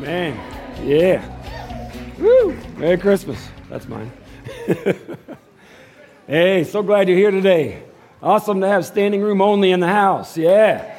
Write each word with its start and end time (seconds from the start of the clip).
Man, 0.00 0.34
yeah. 0.82 1.22
Woo! 2.18 2.56
Merry 2.78 2.96
Christmas. 2.96 3.50
That's 3.68 3.86
mine. 3.86 4.10
hey, 6.26 6.64
so 6.64 6.82
glad 6.82 7.06
you're 7.06 7.18
here 7.18 7.30
today. 7.30 7.82
Awesome 8.22 8.62
to 8.62 8.66
have 8.66 8.86
standing 8.86 9.20
room 9.20 9.42
only 9.42 9.72
in 9.72 9.80
the 9.80 9.88
house. 9.88 10.38
Yeah. 10.38 10.96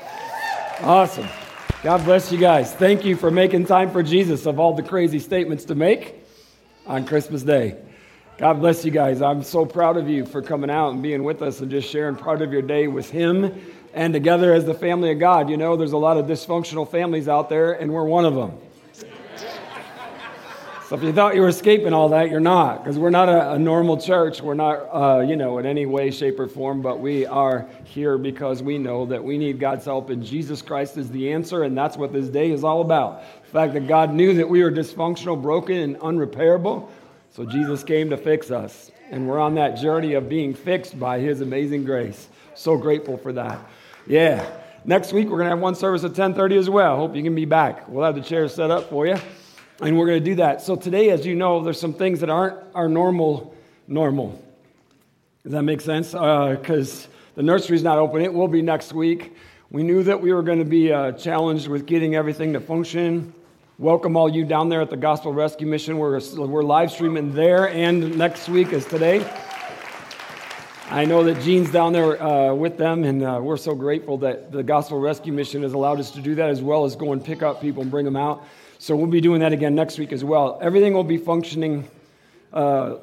Awesome. 0.82 1.28
God 1.82 2.06
bless 2.06 2.32
you 2.32 2.38
guys. 2.38 2.76
Thank 2.76 3.04
you 3.04 3.16
for 3.16 3.32
making 3.32 3.66
time 3.66 3.90
for 3.90 4.04
Jesus 4.04 4.46
of 4.46 4.60
all 4.60 4.76
the 4.76 4.84
crazy 4.84 5.18
statements 5.18 5.66
to 5.66 5.74
make 5.74 6.24
on 6.86 7.04
Christmas 7.04 7.42
Day. 7.42 7.78
God 8.38 8.60
bless 8.60 8.86
you 8.86 8.92
guys. 8.92 9.24
I'm 9.24 9.42
so 9.42 9.66
proud 9.66 9.98
of 9.98 10.08
you 10.08 10.28
for 10.28 10.44
coming 10.44 10.70
out 10.70 10.92
and 10.92 11.02
being 11.02 11.24
with 11.24 11.42
us 11.42 11.60
and 11.60 11.72
just 11.72 11.90
sharing 11.90 12.16
part 12.16 12.44
of 12.44 12.54
your 12.54 12.62
day 12.62 12.86
with 12.86 13.10
Him 13.10 13.60
and 13.96 14.14
together 14.14 14.54
as 14.54 14.66
the 14.66 14.76
family 14.76 15.12
of 15.12 15.18
God. 15.18 15.50
You 15.50 15.58
know, 15.58 15.76
there's 15.76 15.94
a 15.94 15.98
lot 15.98 16.18
of 16.18 16.28
dysfunctional 16.28 16.88
families 16.88 17.28
out 17.28 17.50
there, 17.50 17.74
and 17.74 17.92
we're 17.92 18.06
one 18.06 18.26
of 18.26 18.36
them. 18.36 18.60
So 20.92 20.98
if 20.98 21.04
you 21.04 21.14
thought 21.14 21.36
you 21.36 21.42
were 21.42 21.48
escaping 21.48 21.94
all 21.94 22.10
that, 22.10 22.30
you're 22.30 22.42
not, 22.42 22.84
because 22.84 23.00
we're 23.00 23.12
not 23.12 23.30
a, 23.30 23.54
a, 23.54 23.58
normal 23.58 23.96
church. 23.96 24.42
We're 24.42 24.56
not, 24.56 24.90
uh, 24.92 25.22
you 25.22 25.38
know, 25.38 25.58
in 25.58 25.66
any 25.66 25.86
way, 25.86 26.12
shape, 26.12 26.38
or 26.38 26.50
form, 26.50 26.82
but 26.82 27.00
we 27.00 27.26
are 27.26 27.66
here 27.86 28.18
because 28.18 28.62
we 28.62 28.78
know 28.78 29.06
that 29.06 29.24
we 29.24 29.38
need 29.38 29.58
God's 29.58 29.86
help, 29.86 30.10
and 30.10 30.22
Jesus 30.22 30.62
Christ 30.62 30.98
is 30.98 31.10
the 31.10 31.32
answer, 31.32 31.64
and 31.64 31.78
that's 31.78 31.96
what 31.96 32.12
this 32.12 32.28
day 32.28 32.52
is 32.52 32.66
all 32.66 32.82
about. 32.82 33.24
The 33.46 33.52
fact 33.52 33.74
that 33.76 33.88
God 33.88 34.14
knew 34.14 34.34
that 34.34 34.50
we 34.50 34.62
were 34.62 34.70
dysfunctional, 34.70 35.42
broken, 35.42 35.78
and 35.78 35.96
unrepairable, 36.00 36.90
so 37.30 37.46
Jesus 37.46 37.86
came 37.86 38.10
to 38.10 38.18
fix 38.18 38.52
us, 38.52 38.92
and 39.12 39.30
we're 39.30 39.40
on 39.40 39.56
that 39.56 39.78
journey 39.78 40.16
of 40.16 40.28
being 40.28 40.54
fixed 40.54 41.00
by 41.00 41.20
His 41.20 41.40
amazing 41.40 41.86
grace. 41.86 42.28
So 42.54 42.76
grateful 42.76 43.16
for 43.16 43.32
that. 43.32 43.62
Yeah. 44.08 44.46
Next 44.84 45.14
week 45.14 45.30
we're 45.30 45.38
gonna 45.38 45.52
have 45.52 45.60
one 45.60 45.76
service 45.76 46.04
at 46.04 46.16
10:30 46.16 46.58
as 46.58 46.70
well. 46.70 46.98
Hope 46.98 47.16
you 47.16 47.24
can 47.24 47.34
be 47.34 47.46
back. 47.46 47.88
We'll 47.88 48.04
have 48.04 48.16
the 48.16 48.22
chairs 48.22 48.54
set 48.54 48.72
up 48.72 48.90
for 48.90 49.08
you. 49.08 49.16
And 49.82 49.98
we're 49.98 50.06
going 50.06 50.24
to 50.24 50.30
do 50.30 50.36
that. 50.36 50.62
So 50.62 50.76
today, 50.76 51.10
as 51.10 51.26
you 51.26 51.34
know, 51.34 51.64
there's 51.64 51.80
some 51.80 51.96
things 51.96 52.20
that 52.20 52.30
aren't 52.30 52.56
our 52.76 52.88
normal 52.88 53.56
normal. 53.88 54.40
Does 55.42 55.54
that 55.54 55.64
make 55.64 55.82
sense? 55.82 56.12
Because 56.12 57.06
uh, 57.06 57.10
the 57.34 57.42
nursery's 57.42 57.82
not 57.82 57.98
open. 57.98 58.22
It 58.22 58.32
will 58.32 58.48
be 58.48 58.62
next 58.62 58.94
week. 58.94 59.36
We 59.72 59.82
knew 59.82 60.04
that 60.04 60.22
we 60.22 60.34
were 60.34 60.44
going 60.44 60.60
to 60.60 60.66
be 60.66 60.94
uh, 60.94 61.14
challenged 61.14 61.68
with 61.68 61.88
getting 61.88 62.14
everything 62.14 62.54
to 62.54 62.60
function. 62.60 63.34
Welcome 63.80 64.16
all 64.16 64.30
you 64.30 64.46
down 64.46 64.70
there 64.70 64.82
at 64.82 64.92
the 64.92 64.98
Gospel 64.98 65.34
Rescue 65.34 65.66
Mission. 65.66 65.98
We're, 65.98 66.22
we're 66.36 66.62
live 66.62 66.92
streaming 66.92 67.34
there 67.34 67.70
and 67.70 68.16
next 68.20 68.50
week 68.50 68.74
is 68.74 68.86
today. 68.86 69.28
I 70.92 71.06
know 71.06 71.24
that 71.24 71.42
Gene's 71.42 71.72
down 71.72 71.94
there 71.94 72.22
uh, 72.22 72.54
with 72.54 72.78
them, 72.78 73.04
and 73.04 73.24
uh, 73.24 73.40
we're 73.42 73.58
so 73.58 73.74
grateful 73.74 74.20
that 74.20 74.52
the 74.52 74.62
Gospel 74.62 75.00
Rescue 75.00 75.34
Mission 75.34 75.64
has 75.64 75.74
allowed 75.74 76.00
us 76.00 76.12
to 76.12 76.22
do 76.22 76.36
that 76.36 76.50
as 76.50 76.62
well 76.62 76.86
as 76.86 76.96
go 76.96 77.14
and 77.14 77.24
pick 77.24 77.42
up 77.42 77.62
people 77.62 77.82
and 77.82 77.90
bring 77.90 78.06
them 78.06 78.18
out. 78.18 78.46
So 78.82 78.96
we'll 78.96 79.06
be 79.06 79.22
doing 79.22 79.42
that 79.42 79.54
again 79.54 79.76
next 79.76 80.00
week 80.00 80.12
as 80.12 80.24
well. 80.24 80.58
Everything 80.60 80.96
will 80.96 81.04
be 81.04 81.18
functioning, 81.18 81.88
uh, 82.52 82.96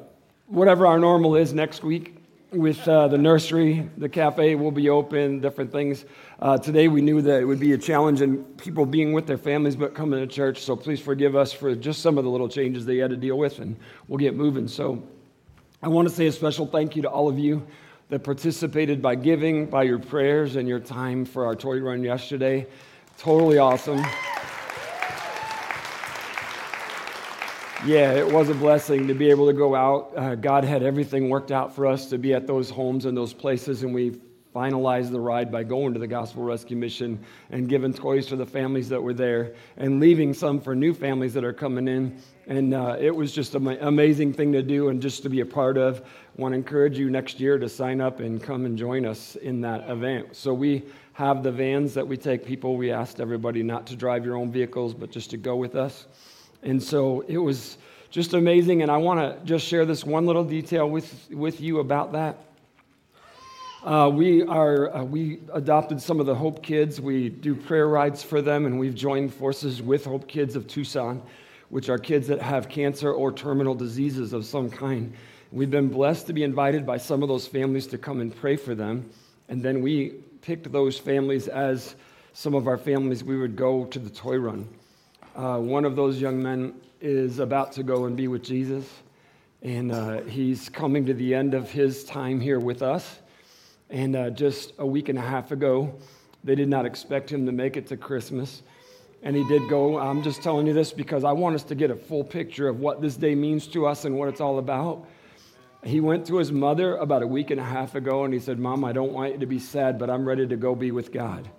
whatever 0.47 0.85
our 0.85 0.99
normal 0.99 1.37
is 1.37 1.53
next 1.53 1.85
week. 1.85 2.17
With 2.51 2.85
uh, 2.85 3.07
the 3.07 3.17
nursery, 3.17 3.89
the 3.95 4.09
cafe 4.09 4.55
will 4.55 4.71
be 4.71 4.89
open, 4.89 5.39
different 5.39 5.71
things. 5.71 6.03
Uh, 6.41 6.57
today 6.57 6.89
we 6.89 6.99
knew 6.99 7.21
that 7.21 7.39
it 7.39 7.45
would 7.45 7.61
be 7.61 7.71
a 7.71 7.77
challenge 7.77 8.19
and 8.19 8.57
people 8.57 8.85
being 8.85 9.13
with 9.13 9.25
their 9.25 9.37
families 9.37 9.77
but 9.77 9.95
coming 9.95 10.19
to 10.19 10.27
church. 10.27 10.63
So 10.63 10.75
please 10.75 10.99
forgive 10.99 11.37
us 11.37 11.53
for 11.53 11.73
just 11.75 12.01
some 12.01 12.17
of 12.17 12.25
the 12.25 12.29
little 12.29 12.49
changes 12.49 12.85
they 12.85 12.97
had 12.97 13.11
to 13.11 13.15
deal 13.15 13.37
with, 13.37 13.59
and 13.59 13.77
we'll 14.09 14.17
get 14.19 14.35
moving. 14.35 14.67
So 14.67 15.01
I 15.81 15.87
want 15.87 16.09
to 16.09 16.13
say 16.13 16.27
a 16.27 16.31
special 16.33 16.65
thank 16.67 16.97
you 16.97 17.03
to 17.03 17.09
all 17.09 17.29
of 17.29 17.39
you 17.39 17.65
that 18.09 18.25
participated 18.25 19.01
by 19.01 19.15
giving, 19.15 19.67
by 19.67 19.83
your 19.83 19.99
prayers, 19.99 20.57
and 20.57 20.67
your 20.67 20.81
time 20.81 21.23
for 21.23 21.45
our 21.45 21.55
toy 21.55 21.79
run 21.79 22.03
yesterday. 22.03 22.67
Totally 23.17 23.59
awesome. 23.59 24.03
Yeah, 27.85 28.11
it 28.11 28.29
was 28.29 28.49
a 28.49 28.53
blessing 28.53 29.07
to 29.07 29.13
be 29.13 29.29
able 29.29 29.47
to 29.47 29.53
go 29.53 29.73
out. 29.73 30.11
Uh, 30.13 30.35
God 30.35 30.65
had 30.65 30.83
everything 30.83 31.29
worked 31.29 31.49
out 31.49 31.73
for 31.73 31.87
us 31.87 32.09
to 32.09 32.17
be 32.17 32.33
at 32.33 32.45
those 32.45 32.69
homes 32.69 33.05
and 33.05 33.15
those 33.15 33.31
places, 33.31 33.83
and 33.83 33.93
we 33.93 34.19
finalized 34.53 35.11
the 35.11 35.19
ride 35.19 35.49
by 35.49 35.63
going 35.63 35.93
to 35.93 35.99
the 35.99 36.07
Gospel 36.07 36.43
Rescue 36.43 36.75
Mission 36.75 37.23
and 37.51 37.69
giving 37.69 37.93
toys 37.93 38.25
to 38.27 38.35
the 38.35 38.45
families 38.45 38.89
that 38.89 39.01
were 39.01 39.13
there 39.13 39.53
and 39.77 40.01
leaving 40.01 40.33
some 40.33 40.59
for 40.59 40.75
new 40.75 40.93
families 40.93 41.33
that 41.33 41.45
are 41.45 41.53
coming 41.53 41.87
in. 41.87 42.21
And 42.47 42.73
uh, 42.73 42.97
it 42.99 43.15
was 43.15 43.31
just 43.31 43.55
an 43.55 43.65
amazing 43.79 44.33
thing 44.33 44.51
to 44.51 44.61
do 44.61 44.89
and 44.89 45.01
just 45.01 45.23
to 45.23 45.29
be 45.29 45.39
a 45.39 45.45
part 45.45 45.77
of. 45.77 46.05
Want 46.35 46.51
to 46.51 46.57
encourage 46.57 46.99
you 46.99 47.09
next 47.09 47.39
year 47.39 47.57
to 47.57 47.69
sign 47.69 48.01
up 48.01 48.19
and 48.19 48.43
come 48.43 48.65
and 48.65 48.77
join 48.77 49.05
us 49.05 49.37
in 49.37 49.61
that 49.61 49.89
event. 49.89 50.35
So 50.35 50.53
we 50.53 50.83
have 51.13 51.43
the 51.43 51.51
vans 51.51 51.93
that 51.93 52.05
we 52.05 52.17
take 52.17 52.45
people. 52.45 52.75
We 52.75 52.91
asked 52.91 53.21
everybody 53.21 53.63
not 53.63 53.87
to 53.87 53.95
drive 53.95 54.25
your 54.25 54.35
own 54.35 54.51
vehicles, 54.51 54.93
but 54.93 55.11
just 55.11 55.29
to 55.29 55.37
go 55.37 55.55
with 55.55 55.75
us. 55.75 56.07
And 56.63 56.81
so 56.81 57.21
it 57.21 57.37
was 57.37 57.77
just 58.09 58.33
amazing. 58.33 58.81
And 58.81 58.91
I 58.91 58.97
want 58.97 59.19
to 59.19 59.45
just 59.45 59.65
share 59.65 59.85
this 59.85 60.03
one 60.03 60.25
little 60.25 60.43
detail 60.43 60.89
with, 60.89 61.29
with 61.31 61.61
you 61.61 61.79
about 61.79 62.11
that. 62.13 62.37
Uh, 63.81 64.11
we 64.13 64.43
are 64.43 64.93
uh, 64.93 65.03
we 65.05 65.39
adopted 65.53 66.01
some 66.01 66.19
of 66.19 66.25
the 66.25 66.35
Hope 66.35 66.61
Kids. 66.61 66.99
We 66.99 67.29
do 67.29 67.55
prayer 67.55 67.87
rides 67.87 68.21
for 68.21 68.41
them, 68.41 68.65
and 68.65 68.77
we've 68.77 68.93
joined 68.93 69.33
forces 69.33 69.81
with 69.81 70.03
Hope 70.03 70.27
Kids 70.27 70.57
of 70.57 70.67
Tucson, 70.67 71.21
which 71.69 71.87
are 71.87 71.97
kids 71.97 72.27
that 72.27 72.41
have 72.41 72.67
cancer 72.67 73.13
or 73.13 73.31
terminal 73.31 73.73
diseases 73.73 74.33
of 74.33 74.43
some 74.43 74.69
kind. 74.69 75.13
We've 75.53 75.71
been 75.71 75.87
blessed 75.87 76.27
to 76.27 76.33
be 76.33 76.43
invited 76.43 76.85
by 76.85 76.97
some 76.97 77.23
of 77.23 77.29
those 77.29 77.47
families 77.47 77.87
to 77.87 77.97
come 77.97 78.19
and 78.19 78.35
pray 78.35 78.57
for 78.57 78.75
them, 78.75 79.09
and 79.47 79.63
then 79.63 79.81
we 79.81 80.09
picked 80.41 80.69
those 80.73 80.99
families 80.99 81.47
as 81.47 81.95
some 82.33 82.55
of 82.55 82.67
our 82.67 82.77
families. 82.77 83.23
We 83.23 83.37
would 83.37 83.55
go 83.55 83.85
to 83.85 83.97
the 83.97 84.09
toy 84.09 84.39
run. 84.39 84.67
Uh, 85.39 85.57
one 85.57 85.85
of 85.85 85.95
those 85.95 86.19
young 86.19 86.43
men 86.43 86.73
is 86.99 87.39
about 87.39 87.71
to 87.71 87.81
go 87.81 88.03
and 88.03 88.17
be 88.17 88.27
with 88.27 88.43
Jesus, 88.43 88.85
and 89.61 89.89
uh, 89.89 90.19
he's 90.23 90.67
coming 90.67 91.05
to 91.05 91.13
the 91.13 91.33
end 91.33 91.53
of 91.53 91.71
his 91.71 92.03
time 92.03 92.41
here 92.41 92.59
with 92.59 92.81
us. 92.81 93.19
And 93.89 94.17
uh, 94.17 94.31
just 94.31 94.73
a 94.79 94.85
week 94.85 95.07
and 95.07 95.17
a 95.17 95.21
half 95.21 95.53
ago, 95.53 95.95
they 96.43 96.55
did 96.55 96.67
not 96.67 96.85
expect 96.85 97.31
him 97.31 97.45
to 97.45 97.53
make 97.53 97.77
it 97.77 97.87
to 97.87 97.95
Christmas. 97.95 98.63
And 99.23 99.33
he 99.33 99.47
did 99.47 99.69
go. 99.69 99.97
I'm 99.97 100.21
just 100.23 100.43
telling 100.43 100.67
you 100.67 100.73
this 100.73 100.91
because 100.91 101.23
I 101.23 101.31
want 101.31 101.55
us 101.55 101.63
to 101.63 101.75
get 101.75 101.89
a 101.89 101.95
full 101.95 102.25
picture 102.25 102.67
of 102.67 102.81
what 102.81 103.01
this 103.01 103.15
day 103.15 103.33
means 103.33 103.65
to 103.67 103.85
us 103.85 104.03
and 104.03 104.17
what 104.17 104.27
it's 104.27 104.41
all 104.41 104.59
about. 104.59 105.07
He 105.85 106.01
went 106.01 106.27
to 106.27 106.35
his 106.35 106.51
mother 106.51 106.97
about 106.97 107.23
a 107.23 107.27
week 107.27 107.49
and 107.49 107.61
a 107.61 107.63
half 107.63 107.95
ago 107.95 108.25
and 108.25 108.33
he 108.33 108.41
said, 108.41 108.59
Mom, 108.59 108.83
I 108.83 108.91
don't 108.91 109.13
want 109.13 109.35
you 109.35 109.39
to 109.39 109.45
be 109.45 109.59
sad, 109.59 109.99
but 109.99 110.09
I'm 110.09 110.27
ready 110.27 110.45
to 110.45 110.57
go 110.57 110.75
be 110.75 110.91
with 110.91 111.13
God. 111.13 111.49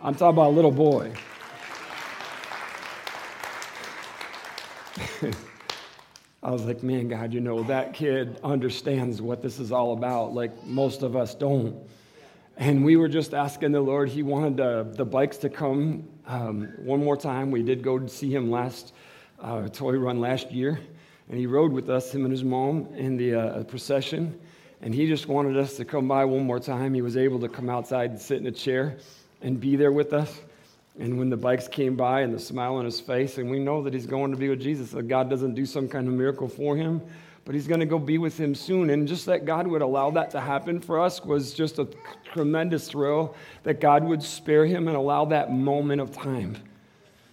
I'm 0.00 0.14
talking 0.14 0.36
about 0.36 0.48
a 0.48 0.56
little 0.56 0.72
boy. 0.72 1.12
I 6.42 6.50
was 6.50 6.64
like, 6.64 6.82
man, 6.82 7.08
God, 7.08 7.32
you 7.32 7.40
know, 7.40 7.62
that 7.64 7.94
kid 7.94 8.38
understands 8.44 9.22
what 9.22 9.42
this 9.42 9.58
is 9.58 9.72
all 9.72 9.92
about. 9.92 10.34
Like 10.34 10.66
most 10.66 11.02
of 11.02 11.16
us 11.16 11.34
don't. 11.34 11.76
And 12.56 12.84
we 12.84 12.96
were 12.96 13.08
just 13.08 13.34
asking 13.34 13.72
the 13.72 13.80
Lord, 13.80 14.08
He 14.08 14.22
wanted 14.22 14.60
uh, 14.60 14.82
the 14.84 15.04
bikes 15.04 15.38
to 15.38 15.48
come 15.48 16.08
um, 16.26 16.72
one 16.78 17.02
more 17.02 17.16
time. 17.16 17.50
We 17.50 17.62
did 17.62 17.82
go 17.82 17.98
to 17.98 18.08
see 18.08 18.30
him 18.30 18.50
last 18.50 18.92
uh, 19.40 19.68
toy 19.68 19.96
run 19.96 20.20
last 20.20 20.52
year, 20.52 20.78
and 21.28 21.38
he 21.38 21.46
rode 21.46 21.72
with 21.72 21.90
us, 21.90 22.14
him 22.14 22.24
and 22.24 22.30
his 22.30 22.44
mom, 22.44 22.86
in 22.94 23.16
the 23.16 23.34
uh, 23.34 23.64
procession. 23.64 24.38
And 24.82 24.94
he 24.94 25.06
just 25.06 25.26
wanted 25.26 25.56
us 25.56 25.76
to 25.78 25.84
come 25.84 26.06
by 26.06 26.24
one 26.24 26.44
more 26.44 26.60
time. 26.60 26.94
He 26.94 27.02
was 27.02 27.16
able 27.16 27.40
to 27.40 27.48
come 27.48 27.68
outside 27.68 28.10
and 28.10 28.20
sit 28.20 28.38
in 28.38 28.46
a 28.46 28.52
chair 28.52 28.98
and 29.42 29.58
be 29.58 29.76
there 29.76 29.92
with 29.92 30.12
us. 30.12 30.40
And 30.98 31.18
when 31.18 31.28
the 31.28 31.36
bikes 31.36 31.66
came 31.66 31.96
by 31.96 32.20
and 32.20 32.32
the 32.32 32.38
smile 32.38 32.76
on 32.76 32.84
his 32.84 33.00
face, 33.00 33.38
and 33.38 33.50
we 33.50 33.58
know 33.58 33.82
that 33.82 33.92
he's 33.92 34.06
going 34.06 34.30
to 34.30 34.36
be 34.36 34.48
with 34.48 34.60
Jesus, 34.60 34.92
that 34.92 35.08
God 35.08 35.28
doesn't 35.28 35.54
do 35.54 35.66
some 35.66 35.88
kind 35.88 36.06
of 36.06 36.14
miracle 36.14 36.48
for 36.48 36.76
him, 36.76 37.02
but 37.44 37.54
he's 37.54 37.66
going 37.66 37.80
to 37.80 37.86
go 37.86 37.98
be 37.98 38.16
with 38.18 38.38
him 38.38 38.54
soon. 38.54 38.90
And 38.90 39.06
just 39.06 39.26
that 39.26 39.44
God 39.44 39.66
would 39.66 39.82
allow 39.82 40.10
that 40.12 40.30
to 40.30 40.40
happen 40.40 40.80
for 40.80 41.00
us 41.00 41.24
was 41.24 41.52
just 41.52 41.80
a 41.80 41.88
tremendous 42.32 42.88
thrill 42.88 43.34
that 43.64 43.80
God 43.80 44.04
would 44.04 44.22
spare 44.22 44.64
him 44.64 44.86
and 44.86 44.96
allow 44.96 45.24
that 45.26 45.52
moment 45.52 46.00
of 46.00 46.12
time. 46.12 46.56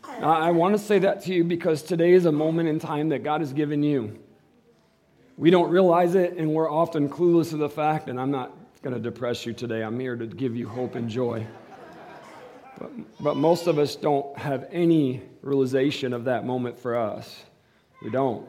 I 0.03 0.51
want 0.51 0.75
to 0.75 0.79
say 0.79 0.99
that 0.99 1.23
to 1.23 1.33
you 1.33 1.43
because 1.43 1.84
today 1.84 2.13
is 2.13 2.25
a 2.25 2.31
moment 2.31 2.67
in 2.67 2.79
time 2.79 3.09
that 3.09 3.23
God 3.23 3.41
has 3.41 3.53
given 3.53 3.84
you. 3.84 4.19
We 5.37 5.49
don't 5.49 5.69
realize 5.69 6.16
it, 6.16 6.34
and 6.34 6.53
we're 6.53 6.69
often 6.69 7.08
clueless 7.09 7.53
of 7.53 7.59
the 7.59 7.69
fact, 7.69 8.09
and 8.09 8.19
I'm 8.19 8.31
not 8.31 8.55
going 8.81 8.93
to 8.96 8.99
depress 8.99 9.46
you 9.46 9.53
today. 9.53 9.84
I'm 9.84 9.99
here 9.99 10.16
to 10.16 10.25
give 10.25 10.55
you 10.55 10.67
hope 10.67 10.96
and 10.96 11.08
joy. 11.08 11.46
But, 12.81 13.23
but 13.23 13.37
most 13.37 13.67
of 13.67 13.78
us 13.78 13.95
don't 13.95 14.35
have 14.39 14.67
any 14.72 15.22
realization 15.43 16.13
of 16.13 16.25
that 16.25 16.47
moment 16.47 16.79
for 16.79 16.95
us. 16.95 17.43
We 18.01 18.09
don't. 18.09 18.47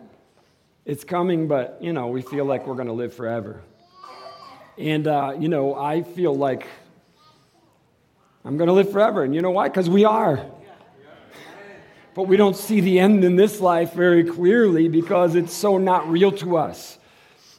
It's 0.86 1.04
coming, 1.04 1.48
but, 1.48 1.76
you 1.82 1.92
know, 1.92 2.08
we 2.08 2.22
feel 2.22 2.46
like 2.46 2.66
we're 2.66 2.74
going 2.74 2.86
to 2.86 2.94
live 2.94 3.12
forever. 3.12 3.60
And, 4.78 5.06
uh, 5.06 5.34
you 5.38 5.48
know, 5.48 5.74
I 5.74 6.02
feel 6.02 6.34
like 6.34 6.66
I'm 8.42 8.56
going 8.56 8.68
to 8.68 8.72
live 8.72 8.90
forever. 8.90 9.22
And 9.22 9.34
you 9.34 9.42
know 9.42 9.50
why? 9.50 9.68
Because 9.68 9.90
we 9.90 10.06
are. 10.06 10.46
But 12.14 12.22
we 12.26 12.38
don't 12.38 12.56
see 12.56 12.80
the 12.80 12.98
end 12.98 13.24
in 13.24 13.36
this 13.36 13.60
life 13.60 13.92
very 13.92 14.24
clearly 14.24 14.88
because 14.88 15.34
it's 15.34 15.52
so 15.52 15.76
not 15.76 16.08
real 16.10 16.32
to 16.32 16.56
us. 16.56 16.98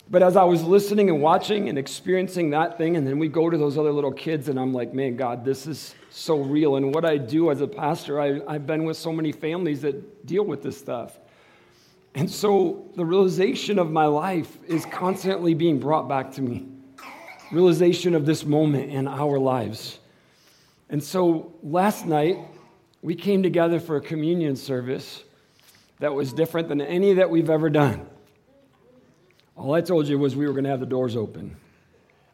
But 0.09 0.21
as 0.21 0.35
I 0.35 0.43
was 0.43 0.63
listening 0.63 1.09
and 1.09 1.21
watching 1.21 1.69
and 1.69 1.77
experiencing 1.77 2.49
that 2.51 2.77
thing, 2.77 2.97
and 2.97 3.07
then 3.07 3.19
we 3.19 3.27
go 3.27 3.49
to 3.49 3.57
those 3.57 3.77
other 3.77 3.91
little 3.91 4.11
kids, 4.11 4.49
and 4.49 4.59
I'm 4.59 4.73
like, 4.73 4.93
man, 4.93 5.15
God, 5.15 5.45
this 5.45 5.65
is 5.65 5.95
so 6.09 6.39
real. 6.39 6.75
And 6.75 6.93
what 6.93 7.05
I 7.05 7.17
do 7.17 7.49
as 7.51 7.61
a 7.61 7.67
pastor, 7.67 8.21
I, 8.21 8.41
I've 8.47 8.67
been 8.67 8.83
with 8.83 8.97
so 8.97 9.11
many 9.13 9.31
families 9.31 9.81
that 9.81 10.25
deal 10.25 10.43
with 10.43 10.61
this 10.61 10.77
stuff. 10.77 11.17
And 12.15 12.29
so 12.29 12.91
the 12.95 13.05
realization 13.05 13.79
of 13.79 13.91
my 13.91 14.05
life 14.05 14.57
is 14.67 14.85
constantly 14.85 15.53
being 15.53 15.79
brought 15.79 16.07
back 16.07 16.31
to 16.33 16.41
me. 16.41 16.67
Realization 17.51 18.13
of 18.13 18.25
this 18.25 18.45
moment 18.45 18.91
in 18.91 19.07
our 19.07 19.39
lives. 19.39 19.99
And 20.89 21.01
so 21.01 21.53
last 21.63 22.05
night, 22.05 22.37
we 23.01 23.15
came 23.15 23.41
together 23.41 23.79
for 23.79 23.95
a 23.95 24.01
communion 24.01 24.55
service 24.55 25.23
that 25.99 26.13
was 26.13 26.33
different 26.33 26.67
than 26.67 26.81
any 26.81 27.13
that 27.13 27.29
we've 27.29 27.49
ever 27.49 27.69
done. 27.69 28.05
All 29.55 29.73
I 29.73 29.81
told 29.81 30.07
you 30.07 30.17
was 30.17 30.35
we 30.35 30.47
were 30.47 30.53
going 30.53 30.63
to 30.63 30.69
have 30.69 30.79
the 30.79 30.85
doors 30.85 31.15
open. 31.15 31.55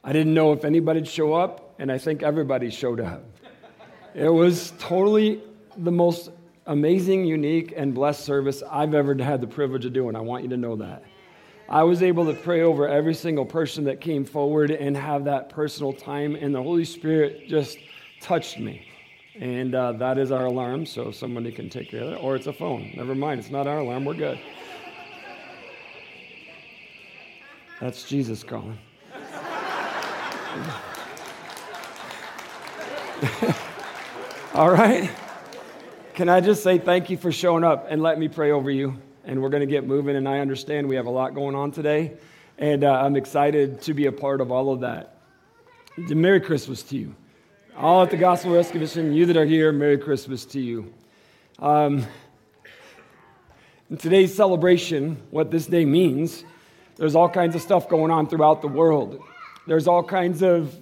I 0.03 0.13
didn't 0.13 0.33
know 0.33 0.53
if 0.53 0.63
anybody'd 0.63 1.07
show 1.07 1.33
up, 1.33 1.75
and 1.77 1.91
I 1.91 1.97
think 1.97 2.23
everybody 2.23 2.69
showed 2.69 3.01
up. 3.01 3.23
It 4.15 4.29
was 4.29 4.73
totally 4.79 5.41
the 5.77 5.91
most 5.91 6.31
amazing, 6.65 7.25
unique, 7.25 7.73
and 7.75 7.93
blessed 7.93 8.23
service 8.23 8.63
I've 8.69 8.93
ever 8.93 9.15
had 9.21 9.41
the 9.41 9.47
privilege 9.47 9.85
of 9.85 9.91
doing. 9.91 10.15
I 10.15 10.21
want 10.21 10.43
you 10.43 10.49
to 10.49 10.57
know 10.57 10.77
that. 10.77 11.03
I 11.67 11.83
was 11.83 12.01
able 12.01 12.25
to 12.25 12.33
pray 12.33 12.61
over 12.61 12.87
every 12.87 13.13
single 13.13 13.45
person 13.45 13.83
that 13.83 14.01
came 14.01 14.23
forward 14.25 14.71
and 14.71 14.95
have 14.95 15.25
that 15.25 15.49
personal 15.49 15.93
time, 15.93 16.35
and 16.35 16.55
the 16.55 16.63
Holy 16.63 16.85
Spirit 16.85 17.47
just 17.47 17.77
touched 18.21 18.59
me. 18.59 18.85
And 19.39 19.75
uh, 19.75 19.91
that 19.93 20.17
is 20.17 20.31
our 20.31 20.45
alarm, 20.45 20.85
so 20.85 21.11
somebody 21.11 21.51
can 21.51 21.69
take 21.69 21.91
care 21.91 22.03
of 22.03 22.13
it. 22.13 22.23
Or 22.23 22.35
it's 22.35 22.47
a 22.47 22.53
phone. 22.53 22.93
Never 22.95 23.13
mind, 23.13 23.39
it's 23.39 23.51
not 23.51 23.67
our 23.67 23.79
alarm. 23.79 24.05
We're 24.05 24.15
good. 24.15 24.39
That's 27.79 28.03
Jesus 28.03 28.43
calling. 28.43 28.77
All 34.53 34.69
right. 34.69 35.09
Can 36.13 36.27
I 36.27 36.41
just 36.41 36.61
say 36.61 36.77
thank 36.77 37.09
you 37.09 37.15
for 37.15 37.31
showing 37.31 37.63
up 37.63 37.87
and 37.89 38.01
let 38.01 38.19
me 38.19 38.27
pray 38.27 38.51
over 38.51 38.69
you? 38.69 38.97
And 39.23 39.41
we're 39.41 39.47
going 39.47 39.61
to 39.61 39.67
get 39.67 39.87
moving. 39.87 40.17
And 40.17 40.27
I 40.27 40.39
understand 40.39 40.89
we 40.89 40.97
have 40.97 41.05
a 41.05 41.11
lot 41.11 41.33
going 41.33 41.55
on 41.55 41.71
today. 41.71 42.17
And 42.57 42.83
uh, 42.83 42.91
I'm 42.91 43.15
excited 43.15 43.81
to 43.83 43.93
be 43.93 44.07
a 44.07 44.11
part 44.11 44.41
of 44.41 44.51
all 44.51 44.73
of 44.73 44.81
that. 44.81 45.15
Merry 45.97 46.41
Christmas 46.41 46.83
to 46.83 46.97
you. 46.97 47.15
All 47.77 48.03
at 48.03 48.11
the 48.11 48.17
Gospel 48.17 48.51
Rescue 48.51 48.81
Mission, 48.81 49.13
you 49.13 49.25
that 49.27 49.37
are 49.37 49.45
here, 49.45 49.71
Merry 49.71 49.97
Christmas 49.97 50.43
to 50.47 50.59
you. 50.59 50.93
Um, 51.59 52.05
in 53.89 53.95
today's 53.95 54.35
celebration, 54.35 55.21
what 55.31 55.49
this 55.49 55.65
day 55.65 55.85
means 55.85 56.43
there's 56.99 57.15
all 57.15 57.29
kinds 57.29 57.55
of 57.55 57.61
stuff 57.61 57.87
going 57.87 58.11
on 58.11 58.27
throughout 58.27 58.61
the 58.61 58.67
world. 58.67 59.23
There's 59.65 59.87
all 59.87 60.03
kinds 60.03 60.43
of 60.43 60.77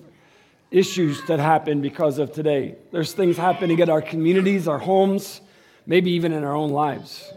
issues 0.71 1.23
that 1.27 1.39
happen 1.39 1.79
because 1.79 2.17
of 2.17 2.33
today. 2.33 2.75
There's 2.91 3.13
things 3.13 3.37
happening 3.37 3.79
at 3.81 3.89
our 3.89 4.01
communities, 4.01 4.67
our 4.67 4.79
homes, 4.79 5.41
maybe 5.85 6.11
even 6.11 6.33
in 6.33 6.43
our 6.43 6.55
own 6.55 6.71
lives. 6.71 7.31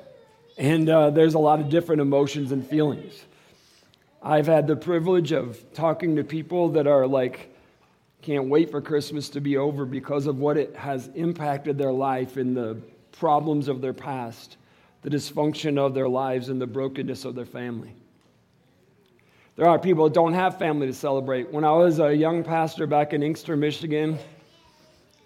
And 0.56 0.88
uh, 0.88 1.10
there's 1.10 1.34
a 1.34 1.38
lot 1.38 1.60
of 1.60 1.68
different 1.68 2.00
emotions 2.00 2.52
and 2.52 2.66
feelings. 2.66 3.22
I've 4.22 4.46
had 4.46 4.66
the 4.66 4.76
privilege 4.76 5.32
of 5.32 5.62
talking 5.74 6.16
to 6.16 6.24
people 6.24 6.70
that 6.70 6.86
are 6.86 7.06
like, 7.06 7.54
can't 8.22 8.48
wait 8.48 8.70
for 8.70 8.80
Christmas 8.80 9.28
to 9.30 9.40
be 9.40 9.58
over 9.58 9.84
because 9.84 10.26
of 10.26 10.38
what 10.38 10.56
it 10.56 10.74
has 10.74 11.08
impacted 11.14 11.76
their 11.76 11.92
life 11.92 12.38
and 12.38 12.56
the 12.56 12.78
problems 13.12 13.68
of 13.68 13.82
their 13.82 13.94
past, 13.94 14.56
the 15.02 15.10
dysfunction 15.10 15.78
of 15.78 15.94
their 15.94 16.08
lives, 16.08 16.48
and 16.48 16.60
the 16.60 16.66
brokenness 16.66 17.26
of 17.26 17.34
their 17.34 17.46
family. 17.46 17.94
There 19.60 19.68
are 19.68 19.78
people 19.78 20.04
that 20.04 20.14
don't 20.14 20.32
have 20.32 20.58
family 20.58 20.86
to 20.86 20.94
celebrate. 20.94 21.52
When 21.52 21.64
I 21.64 21.72
was 21.72 21.98
a 21.98 22.16
young 22.16 22.42
pastor 22.42 22.86
back 22.86 23.12
in 23.12 23.22
Inkster, 23.22 23.58
Michigan, 23.58 24.18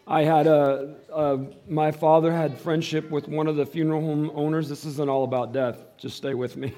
I 0.08 0.24
had 0.24 0.48
a, 0.48 0.96
a, 1.12 1.38
my 1.68 1.92
father 1.92 2.32
had 2.32 2.58
friendship 2.58 3.08
with 3.12 3.28
one 3.28 3.46
of 3.46 3.54
the 3.54 3.64
funeral 3.64 4.00
home 4.00 4.32
owners. 4.34 4.68
This 4.68 4.84
isn't 4.86 5.08
all 5.08 5.22
about 5.22 5.52
death. 5.52 5.84
Just 5.98 6.16
stay 6.16 6.34
with 6.34 6.56
me. 6.56 6.74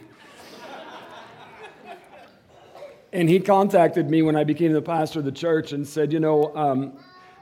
and 3.14 3.26
he 3.26 3.40
contacted 3.40 4.10
me 4.10 4.20
when 4.20 4.36
I 4.36 4.44
became 4.44 4.74
the 4.74 4.82
pastor 4.82 5.20
of 5.20 5.24
the 5.24 5.32
church 5.32 5.72
and 5.72 5.88
said, 5.88 6.12
you 6.12 6.20
know, 6.20 6.54
um, 6.54 6.98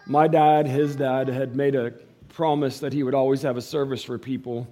my 0.07 0.29
dad, 0.29 0.69
his 0.69 0.95
dad, 0.95 1.27
had 1.27 1.57
made 1.57 1.75
a 1.75 1.93
promise 2.29 2.79
that 2.79 2.93
he 2.93 3.03
would 3.03 3.15
always 3.15 3.43
have 3.43 3.57
a 3.57 3.63
service 3.63 4.05
for 4.05 4.17
people 4.17 4.69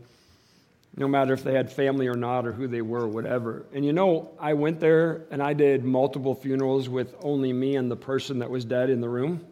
no 0.96 1.08
matter 1.08 1.32
if 1.32 1.42
they 1.42 1.54
had 1.54 1.72
family 1.72 2.06
or 2.06 2.14
not 2.14 2.46
or 2.46 2.52
who 2.52 2.68
they 2.68 2.82
were 2.82 3.02
or 3.02 3.08
whatever. 3.08 3.66
And 3.72 3.84
you 3.84 3.92
know, 3.92 4.30
I 4.38 4.54
went 4.54 4.78
there 4.78 5.24
and 5.30 5.42
I 5.42 5.54
did 5.54 5.84
multiple 5.84 6.34
funerals 6.34 6.88
with 6.88 7.14
only 7.22 7.52
me 7.52 7.76
and 7.76 7.90
the 7.90 7.96
person 7.96 8.40
that 8.40 8.50
was 8.50 8.64
dead 8.64 8.90
in 8.90 9.00
the 9.00 9.08
room. 9.08 9.44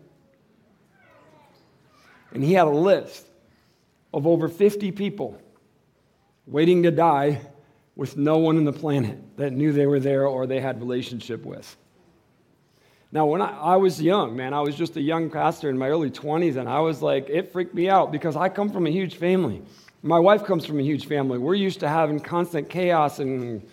And 2.32 2.44
he 2.44 2.52
had 2.52 2.66
a 2.66 2.70
list 2.70 3.26
of 4.12 4.26
over 4.26 4.48
50 4.48 4.92
people 4.92 5.40
waiting 6.46 6.82
to 6.82 6.90
die 6.90 7.40
with 7.96 8.16
no 8.16 8.38
one 8.38 8.56
on 8.56 8.64
the 8.64 8.72
planet 8.72 9.18
that 9.36 9.52
knew 9.52 9.72
they 9.72 9.86
were 9.86 10.00
there 10.00 10.26
or 10.26 10.46
they 10.46 10.60
had 10.60 10.80
relationship 10.80 11.44
with. 11.44 11.76
Now, 13.12 13.26
when 13.26 13.42
I, 13.42 13.50
I, 13.50 13.76
was 13.76 14.00
young, 14.00 14.36
man, 14.36 14.54
I 14.54 14.60
was 14.60 14.76
just 14.76 14.96
a 14.96 15.00
young 15.00 15.30
pastor 15.30 15.68
in 15.68 15.76
my 15.76 15.88
early 15.88 16.10
20s, 16.10 16.56
and 16.56 16.68
I 16.68 16.78
was 16.78 17.02
like, 17.02 17.28
it 17.28 17.52
freaked 17.52 17.74
me 17.74 17.88
out 17.88 18.12
because 18.12 18.36
I 18.36 18.48
come 18.48 18.70
from 18.70 18.86
a 18.86 18.90
huge 18.90 19.16
family. 19.16 19.62
My 20.02 20.18
wife 20.18 20.44
comes 20.44 20.64
from 20.64 20.78
a 20.78 20.82
huge 20.82 21.06
family. 21.06 21.36
We're 21.36 21.54
used 21.54 21.80
to 21.80 21.88
having 21.88 22.20
constant 22.20 22.70
chaos 22.70 23.18
and 23.18 23.68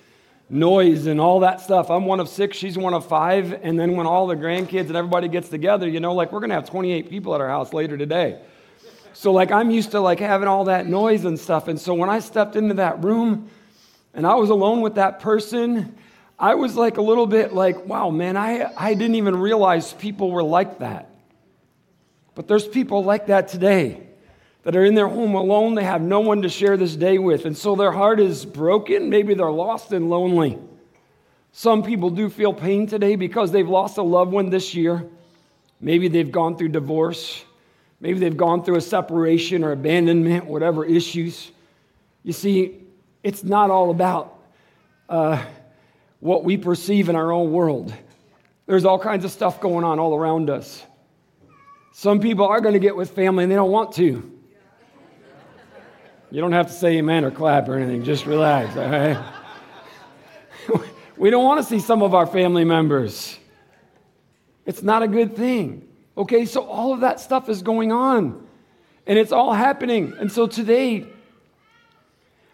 noise 0.50 1.06
and 1.06 1.22
all 1.22 1.40
that 1.40 1.62
stuff. 1.62 1.90
I'm 1.90 2.06
one 2.06 2.20
of 2.20 2.28
six, 2.28 2.58
she's 2.58 2.78
one 2.78 2.94
of 2.94 3.08
five. 3.08 3.54
And 3.64 3.80
then 3.80 3.96
when 3.96 4.06
all 4.06 4.28
the 4.28 4.36
grandkids 4.36 4.88
and 4.88 4.98
everybody 4.98 5.30
gets 5.30 5.48
together, 5.48 5.88
you 5.88 6.02
know, 6.02 6.14
like 6.14 6.34
we're 6.34 6.42
going 6.42 6.50
to 6.50 6.56
have 6.56 6.70
28 6.70 7.10
people 7.10 7.34
at 7.34 7.40
our 7.40 7.48
house 7.48 7.72
later 7.72 7.98
today. 7.98 8.42
So, 9.14 9.32
like, 9.32 9.52
I'm 9.52 9.72
used 9.72 9.92
to 9.92 10.02
like 10.02 10.20
having 10.20 10.50
all 10.50 10.66
that 10.66 10.86
noise 10.86 11.24
and 11.24 11.40
stuff. 11.40 11.70
And 11.70 11.80
so 11.80 11.94
when 11.94 12.10
I 12.10 12.20
stepped 12.20 12.58
into 12.58 12.76
that 12.76 13.02
room 13.04 13.50
and 14.14 14.28
I 14.28 14.36
was 14.36 14.50
alone 14.50 14.82
with 14.82 14.96
that 14.96 15.22
person, 15.22 15.96
I 16.38 16.56
was 16.56 16.76
like 16.76 16.98
a 16.98 17.02
little 17.02 17.26
bit 17.26 17.54
like, 17.54 17.86
wow, 17.86 18.10
man, 18.10 18.36
I, 18.36 18.70
I 18.76 18.96
didn't 18.96 19.16
even 19.16 19.38
realize 19.38 19.94
people 19.94 20.30
were 20.32 20.44
like 20.44 20.80
that. 20.80 21.10
But 22.36 22.50
there's 22.50 22.68
people 22.68 23.06
like 23.06 23.28
that 23.28 23.48
today 23.48 24.07
that 24.68 24.76
are 24.76 24.84
in 24.84 24.96
their 24.96 25.08
home 25.08 25.34
alone. 25.34 25.76
They 25.76 25.86
have 25.86 26.02
no 26.02 26.20
one 26.20 26.42
to 26.42 26.50
share 26.50 26.76
this 26.76 26.94
day 26.94 27.20
with. 27.20 27.46
And 27.46 27.58
so 27.58 27.78
their 27.78 27.94
heart 27.94 28.20
is 28.20 28.44
broken. 28.46 29.10
Maybe 29.10 29.34
they're 29.34 29.50
lost 29.50 29.94
and 29.94 30.10
lonely. 30.10 30.60
Some 31.54 31.84
people 31.84 32.10
do 32.10 32.30
feel 32.30 32.54
pain 32.54 32.86
today 32.86 33.16
because 33.16 33.54
they've 33.54 33.70
lost 33.70 33.98
a 33.98 34.02
loved 34.02 34.34
one 34.34 34.50
this 34.50 34.76
year. 34.76 35.08
Maybe 35.80 36.10
they've 36.10 36.30
gone 36.30 36.58
through 36.58 36.68
divorce. 36.68 37.46
Maybe 38.02 38.20
they've 38.20 38.36
gone 38.36 38.62
through 38.62 38.76
a 38.76 38.82
separation 38.82 39.64
or 39.64 39.72
abandonment, 39.72 40.44
whatever 40.48 40.84
issues. 40.84 41.50
You 42.24 42.34
see, 42.34 42.82
it's 43.24 43.46
not 43.46 43.72
all 43.72 43.90
about 43.90 44.38
uh, 45.08 45.42
what 46.20 46.44
we 46.44 46.58
perceive 46.58 47.08
in 47.08 47.16
our 47.16 47.32
own 47.32 47.54
world. 47.54 47.94
There's 48.66 48.84
all 48.84 49.00
kinds 49.00 49.24
of 49.24 49.32
stuff 49.32 49.62
going 49.62 49.86
on 49.86 49.98
all 49.98 50.14
around 50.14 50.50
us. 50.50 50.84
Some 51.94 52.20
people 52.20 52.46
are 52.46 52.60
going 52.60 52.74
to 52.74 52.80
get 52.80 52.98
with 52.98 53.12
family 53.12 53.46
and 53.46 53.52
they 53.52 53.56
don't 53.56 53.72
want 53.72 53.94
to. 53.94 54.34
You 56.30 56.42
don't 56.42 56.52
have 56.52 56.68
to 56.68 56.74
say 56.74 56.98
amen 56.98 57.24
or 57.24 57.32
clap 57.32 57.70
or 57.70 57.78
anything. 57.78 58.04
Just 58.04 58.26
relax, 58.26 58.76
all 58.76 58.90
right? 58.90 59.34
we 61.18 61.30
don't 61.30 61.46
want 61.46 61.62
to 61.62 61.64
see 61.64 61.80
some 61.80 62.02
of 62.04 62.14
our 62.14 62.28
family 62.28 62.66
members. 62.66 63.38
It's 64.66 64.84
not 64.84 65.04
a 65.04 65.08
good 65.08 65.36
thing. 65.36 65.88
Okay, 66.18 66.46
so 66.46 66.66
all 66.66 66.94
of 66.94 67.02
that 67.02 67.20
stuff 67.20 67.48
is 67.48 67.62
going 67.62 67.92
on 67.92 68.46
and 69.06 69.18
it's 69.18 69.32
all 69.32 69.54
happening. 69.54 70.14
And 70.20 70.32
so 70.32 70.48
today, 70.48 71.06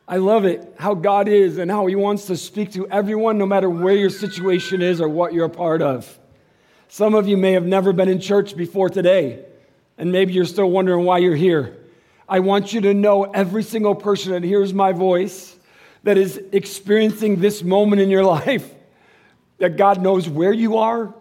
I 0.08 0.18
love 0.18 0.46
it 0.46 0.76
how 0.78 0.94
God 0.94 1.28
is 1.28 1.58
and 1.58 1.72
how 1.72 1.88
He 1.88 1.96
wants 1.96 2.26
to 2.26 2.38
speak 2.38 2.74
to 2.74 2.88
everyone, 2.90 3.38
no 3.38 3.46
matter 3.46 3.70
where 3.70 3.96
your 3.96 4.12
situation 4.12 4.82
is 4.82 5.02
or 5.02 5.10
what 5.10 5.34
you're 5.34 5.46
a 5.46 5.50
part 5.50 5.82
of. 5.82 6.20
Some 6.90 7.16
of 7.16 7.28
you 7.28 7.38
may 7.38 7.54
have 7.54 7.66
never 7.66 7.92
been 7.92 8.10
in 8.10 8.20
church 8.20 8.56
before 8.56 8.90
today, 8.90 9.44
and 9.98 10.12
maybe 10.12 10.34
you're 10.34 10.46
still 10.46 10.70
wondering 10.70 11.06
why 11.06 11.18
you're 11.18 11.36
here. 11.36 11.83
I 12.28 12.40
want 12.40 12.74
you 12.74 12.82
to 12.82 12.94
know 12.94 13.24
every 13.24 13.64
single 13.64 13.96
person 13.96 14.32
that 14.32 14.44
hears 14.44 14.74
my 14.74 14.92
voice 14.92 15.56
that 16.04 16.18
is 16.18 16.42
experiencing 16.52 17.40
this 17.40 17.64
moment 17.64 18.02
in 18.02 18.10
your 18.10 18.24
life 18.38 18.70
that 19.58 19.78
God 19.78 20.02
knows 20.02 20.28
where 20.28 20.54
you 20.54 20.78
are. 20.78 21.14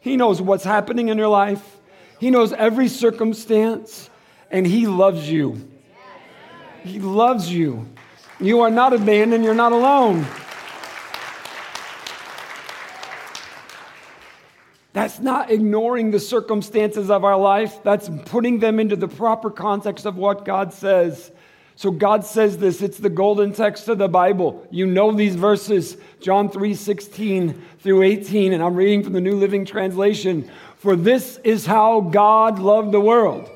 He 0.00 0.16
knows 0.16 0.40
what's 0.40 0.64
happening 0.64 1.08
in 1.08 1.18
your 1.18 1.28
life. 1.28 1.76
He 2.18 2.30
knows 2.30 2.52
every 2.52 2.88
circumstance 2.88 4.08
and 4.50 4.66
He 4.66 4.86
loves 4.86 5.30
you. 5.30 5.68
He 6.82 6.98
loves 6.98 7.50
you. 7.50 7.86
You 8.40 8.60
are 8.60 8.70
not 8.70 8.94
abandoned, 8.94 9.44
you're 9.44 9.54
not 9.54 9.72
alone. 9.72 10.26
That's 14.92 15.20
not 15.20 15.50
ignoring 15.50 16.10
the 16.10 16.18
circumstances 16.18 17.10
of 17.10 17.24
our 17.24 17.38
life. 17.38 17.82
That's 17.84 18.10
putting 18.26 18.58
them 18.58 18.80
into 18.80 18.96
the 18.96 19.08
proper 19.08 19.50
context 19.50 20.04
of 20.04 20.16
what 20.16 20.44
God 20.44 20.72
says 20.72 21.30
So 21.76 21.90
God 21.90 22.24
says 22.24 22.58
this, 22.58 22.82
it's 22.82 22.98
the 22.98 23.08
golden 23.08 23.52
text 23.52 23.88
of 23.88 23.98
the 23.98 24.08
Bible. 24.08 24.66
You 24.70 24.86
know 24.86 25.12
these 25.12 25.36
verses, 25.36 25.96
John 26.20 26.50
3 26.50 26.74
16 26.74 27.62
through 27.78 28.02
18, 28.02 28.52
and 28.52 28.62
I'm 28.62 28.74
reading 28.74 29.04
from 29.04 29.12
the 29.12 29.20
New 29.20 29.36
Living 29.36 29.64
Translation. 29.64 30.50
For 30.76 30.96
this 30.96 31.38
is 31.44 31.66
how 31.66 32.00
God 32.00 32.58
loved 32.58 32.92
the 32.92 33.00
world. 33.00 33.48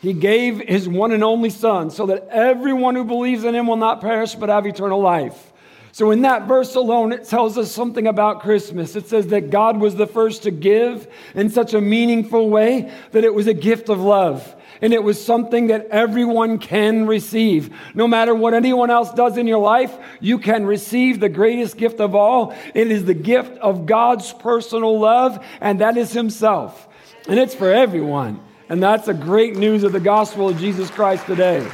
He 0.00 0.14
gave 0.14 0.60
his 0.60 0.88
one 0.88 1.12
and 1.12 1.22
only 1.22 1.50
Son 1.50 1.90
so 1.90 2.06
that 2.06 2.26
everyone 2.30 2.94
who 2.94 3.04
believes 3.04 3.44
in 3.44 3.54
him 3.54 3.66
will 3.66 3.76
not 3.76 4.00
perish 4.00 4.34
but 4.34 4.48
have 4.48 4.66
eternal 4.66 5.00
life. 5.00 5.49
So, 5.92 6.10
in 6.10 6.22
that 6.22 6.46
verse 6.46 6.74
alone, 6.74 7.12
it 7.12 7.24
tells 7.24 7.58
us 7.58 7.72
something 7.72 8.06
about 8.06 8.40
Christmas. 8.40 8.94
It 8.94 9.08
says 9.08 9.28
that 9.28 9.50
God 9.50 9.80
was 9.80 9.96
the 9.96 10.06
first 10.06 10.44
to 10.44 10.50
give 10.50 11.08
in 11.34 11.50
such 11.50 11.74
a 11.74 11.80
meaningful 11.80 12.48
way 12.48 12.92
that 13.12 13.24
it 13.24 13.34
was 13.34 13.46
a 13.46 13.54
gift 13.54 13.88
of 13.88 14.00
love 14.00 14.54
and 14.82 14.92
it 14.92 15.02
was 15.02 15.22
something 15.22 15.68
that 15.68 15.86
everyone 15.90 16.58
can 16.58 17.06
receive. 17.06 17.74
No 17.94 18.08
matter 18.08 18.34
what 18.34 18.54
anyone 18.54 18.90
else 18.90 19.12
does 19.12 19.36
in 19.36 19.46
your 19.46 19.58
life, 19.58 19.96
you 20.20 20.38
can 20.38 20.64
receive 20.64 21.20
the 21.20 21.28
greatest 21.28 21.76
gift 21.76 22.00
of 22.00 22.14
all. 22.14 22.54
It 22.74 22.90
is 22.90 23.04
the 23.04 23.14
gift 23.14 23.58
of 23.58 23.86
God's 23.86 24.32
personal 24.32 24.98
love, 24.98 25.44
and 25.60 25.80
that 25.80 25.96
is 25.96 26.12
Himself. 26.12 26.88
And 27.28 27.38
it's 27.38 27.54
for 27.54 27.70
everyone. 27.70 28.40
And 28.68 28.82
that's 28.82 29.06
the 29.06 29.14
great 29.14 29.56
news 29.56 29.82
of 29.82 29.92
the 29.92 30.00
gospel 30.00 30.48
of 30.48 30.58
Jesus 30.58 30.90
Christ 30.90 31.26
today. 31.26 31.68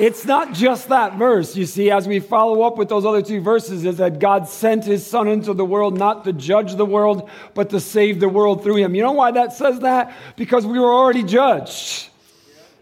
It's 0.00 0.24
not 0.24 0.54
just 0.54 0.88
that 0.88 1.18
verse, 1.18 1.54
you 1.54 1.66
see, 1.66 1.90
as 1.90 2.08
we 2.08 2.20
follow 2.20 2.62
up 2.62 2.78
with 2.78 2.88
those 2.88 3.04
other 3.04 3.20
two 3.20 3.42
verses, 3.42 3.84
is 3.84 3.98
that 3.98 4.18
God 4.18 4.48
sent 4.48 4.86
his 4.86 5.06
son 5.06 5.28
into 5.28 5.52
the 5.52 5.64
world 5.64 5.98
not 5.98 6.24
to 6.24 6.32
judge 6.32 6.76
the 6.76 6.86
world, 6.86 7.28
but 7.52 7.68
to 7.68 7.80
save 7.80 8.18
the 8.18 8.28
world 8.28 8.62
through 8.62 8.76
him. 8.76 8.94
You 8.94 9.02
know 9.02 9.12
why 9.12 9.32
that 9.32 9.52
says 9.52 9.80
that? 9.80 10.16
Because 10.36 10.64
we 10.64 10.80
were 10.80 10.90
already 10.90 11.22
judged. 11.22 12.08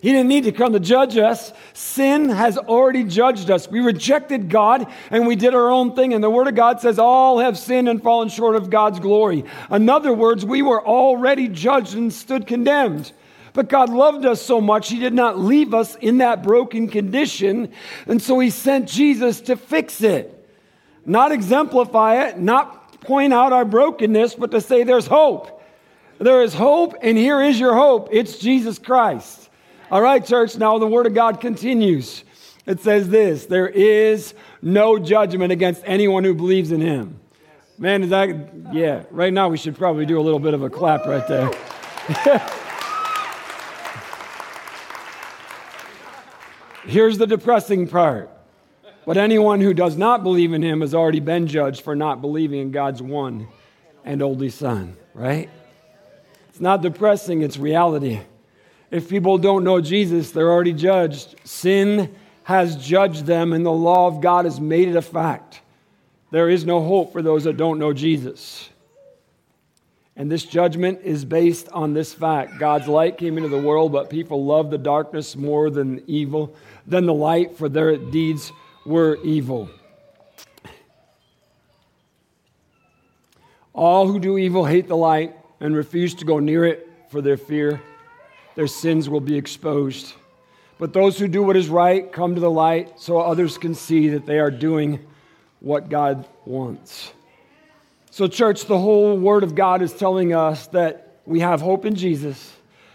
He 0.00 0.12
didn't 0.12 0.28
need 0.28 0.44
to 0.44 0.52
come 0.52 0.74
to 0.74 0.78
judge 0.78 1.16
us. 1.16 1.52
Sin 1.72 2.28
has 2.28 2.56
already 2.56 3.02
judged 3.02 3.50
us. 3.50 3.68
We 3.68 3.80
rejected 3.80 4.48
God 4.48 4.86
and 5.10 5.26
we 5.26 5.34
did 5.34 5.56
our 5.56 5.72
own 5.72 5.96
thing. 5.96 6.14
And 6.14 6.22
the 6.22 6.30
Word 6.30 6.46
of 6.46 6.54
God 6.54 6.80
says, 6.80 7.00
All 7.00 7.40
have 7.40 7.58
sinned 7.58 7.88
and 7.88 8.00
fallen 8.00 8.28
short 8.28 8.54
of 8.54 8.70
God's 8.70 9.00
glory. 9.00 9.44
In 9.72 9.88
other 9.88 10.12
words, 10.12 10.44
we 10.44 10.62
were 10.62 10.86
already 10.86 11.48
judged 11.48 11.94
and 11.94 12.12
stood 12.12 12.46
condemned. 12.46 13.12
But 13.52 13.68
God 13.68 13.88
loved 13.88 14.24
us 14.24 14.40
so 14.40 14.60
much, 14.60 14.90
He 14.90 14.98
did 14.98 15.14
not 15.14 15.38
leave 15.38 15.74
us 15.74 15.96
in 15.96 16.18
that 16.18 16.42
broken 16.42 16.88
condition. 16.88 17.72
And 18.06 18.20
so 18.20 18.38
He 18.38 18.50
sent 18.50 18.88
Jesus 18.88 19.40
to 19.42 19.56
fix 19.56 20.02
it. 20.02 20.34
Not 21.04 21.32
exemplify 21.32 22.26
it, 22.26 22.38
not 22.38 23.00
point 23.00 23.32
out 23.32 23.52
our 23.52 23.64
brokenness, 23.64 24.34
but 24.34 24.50
to 24.50 24.60
say 24.60 24.84
there's 24.84 25.06
hope. 25.06 25.62
There 26.18 26.42
is 26.42 26.52
hope, 26.52 26.94
and 27.00 27.16
here 27.16 27.40
is 27.40 27.58
your 27.58 27.74
hope 27.74 28.08
it's 28.12 28.38
Jesus 28.38 28.78
Christ. 28.78 29.48
All 29.90 30.02
right, 30.02 30.24
church, 30.24 30.56
now 30.56 30.78
the 30.78 30.86
Word 30.86 31.06
of 31.06 31.14
God 31.14 31.40
continues. 31.40 32.24
It 32.66 32.80
says 32.80 33.08
this 33.08 33.46
there 33.46 33.68
is 33.68 34.34
no 34.60 34.98
judgment 34.98 35.52
against 35.52 35.82
anyone 35.86 36.24
who 36.24 36.34
believes 36.34 36.72
in 36.72 36.80
Him. 36.80 37.18
Man, 37.78 38.02
is 38.02 38.10
that, 38.10 38.28
yeah, 38.72 39.04
right 39.10 39.32
now 39.32 39.48
we 39.48 39.56
should 39.56 39.76
probably 39.76 40.04
do 40.04 40.18
a 40.18 40.22
little 40.22 40.40
bit 40.40 40.52
of 40.52 40.62
a 40.62 40.68
clap 40.68 41.06
right 41.06 41.26
there. 41.28 41.50
Here's 46.88 47.18
the 47.18 47.26
depressing 47.26 47.86
part. 47.86 48.30
But 49.04 49.18
anyone 49.18 49.60
who 49.60 49.74
does 49.74 49.98
not 49.98 50.22
believe 50.22 50.54
in 50.54 50.62
him 50.62 50.80
has 50.80 50.94
already 50.94 51.20
been 51.20 51.46
judged 51.46 51.82
for 51.82 51.94
not 51.94 52.22
believing 52.22 52.60
in 52.60 52.70
God's 52.70 53.02
one 53.02 53.46
and 54.06 54.22
only 54.22 54.48
Son, 54.48 54.96
right? 55.12 55.50
It's 56.48 56.60
not 56.60 56.80
depressing, 56.80 57.42
it's 57.42 57.58
reality. 57.58 58.20
If 58.90 59.10
people 59.10 59.36
don't 59.36 59.64
know 59.64 59.82
Jesus, 59.82 60.30
they're 60.30 60.50
already 60.50 60.72
judged. 60.72 61.34
Sin 61.44 62.14
has 62.44 62.74
judged 62.76 63.26
them, 63.26 63.52
and 63.52 63.66
the 63.66 63.70
law 63.70 64.06
of 64.06 64.22
God 64.22 64.46
has 64.46 64.58
made 64.58 64.88
it 64.88 64.96
a 64.96 65.02
fact. 65.02 65.60
There 66.30 66.48
is 66.48 66.64
no 66.64 66.82
hope 66.82 67.12
for 67.12 67.20
those 67.20 67.44
that 67.44 67.58
don't 67.58 67.78
know 67.78 67.92
Jesus. 67.92 68.70
And 70.18 70.30
this 70.30 70.44
judgment 70.44 71.00
is 71.04 71.24
based 71.24 71.68
on 71.70 71.94
this 71.94 72.12
fact 72.12 72.58
God's 72.58 72.88
light 72.88 73.16
came 73.16 73.38
into 73.38 73.48
the 73.48 73.58
world, 73.58 73.92
but 73.92 74.10
people 74.10 74.44
loved 74.44 74.70
the 74.70 74.78
darkness 74.78 75.34
more 75.34 75.70
than 75.70 76.02
evil 76.06 76.54
than 76.86 77.06
the 77.06 77.14
light, 77.14 77.56
for 77.56 77.68
their 77.68 77.96
deeds 77.96 78.52
were 78.84 79.18
evil. 79.24 79.70
All 83.72 84.06
who 84.08 84.18
do 84.18 84.36
evil 84.36 84.66
hate 84.66 84.88
the 84.88 84.96
light 84.96 85.34
and 85.60 85.74
refuse 85.74 86.14
to 86.16 86.26
go 86.26 86.38
near 86.38 86.66
it 86.66 86.90
for 87.10 87.22
their 87.22 87.36
fear 87.38 87.80
their 88.58 88.66
sins 88.66 89.08
will 89.08 89.20
be 89.20 89.36
exposed. 89.36 90.14
But 90.78 90.92
those 90.92 91.16
who 91.16 91.28
do 91.28 91.44
what 91.44 91.56
is 91.56 91.68
right 91.68 92.10
come 92.10 92.34
to 92.34 92.40
the 92.40 92.50
light 92.50 92.98
so 92.98 93.20
others 93.20 93.56
can 93.56 93.72
see 93.72 94.08
that 94.08 94.26
they 94.26 94.40
are 94.40 94.50
doing 94.50 94.98
what 95.60 95.88
God 95.88 96.26
wants. 96.44 97.12
So, 98.10 98.26
church, 98.26 98.66
the 98.66 98.78
whole 98.78 99.18
Word 99.18 99.42
of 99.42 99.54
God 99.54 99.82
is 99.82 99.92
telling 99.92 100.34
us 100.34 100.66
that 100.68 101.18
we 101.24 101.40
have 101.40 101.60
hope 101.60 101.84
in 101.84 101.94
Jesus. 101.94 102.54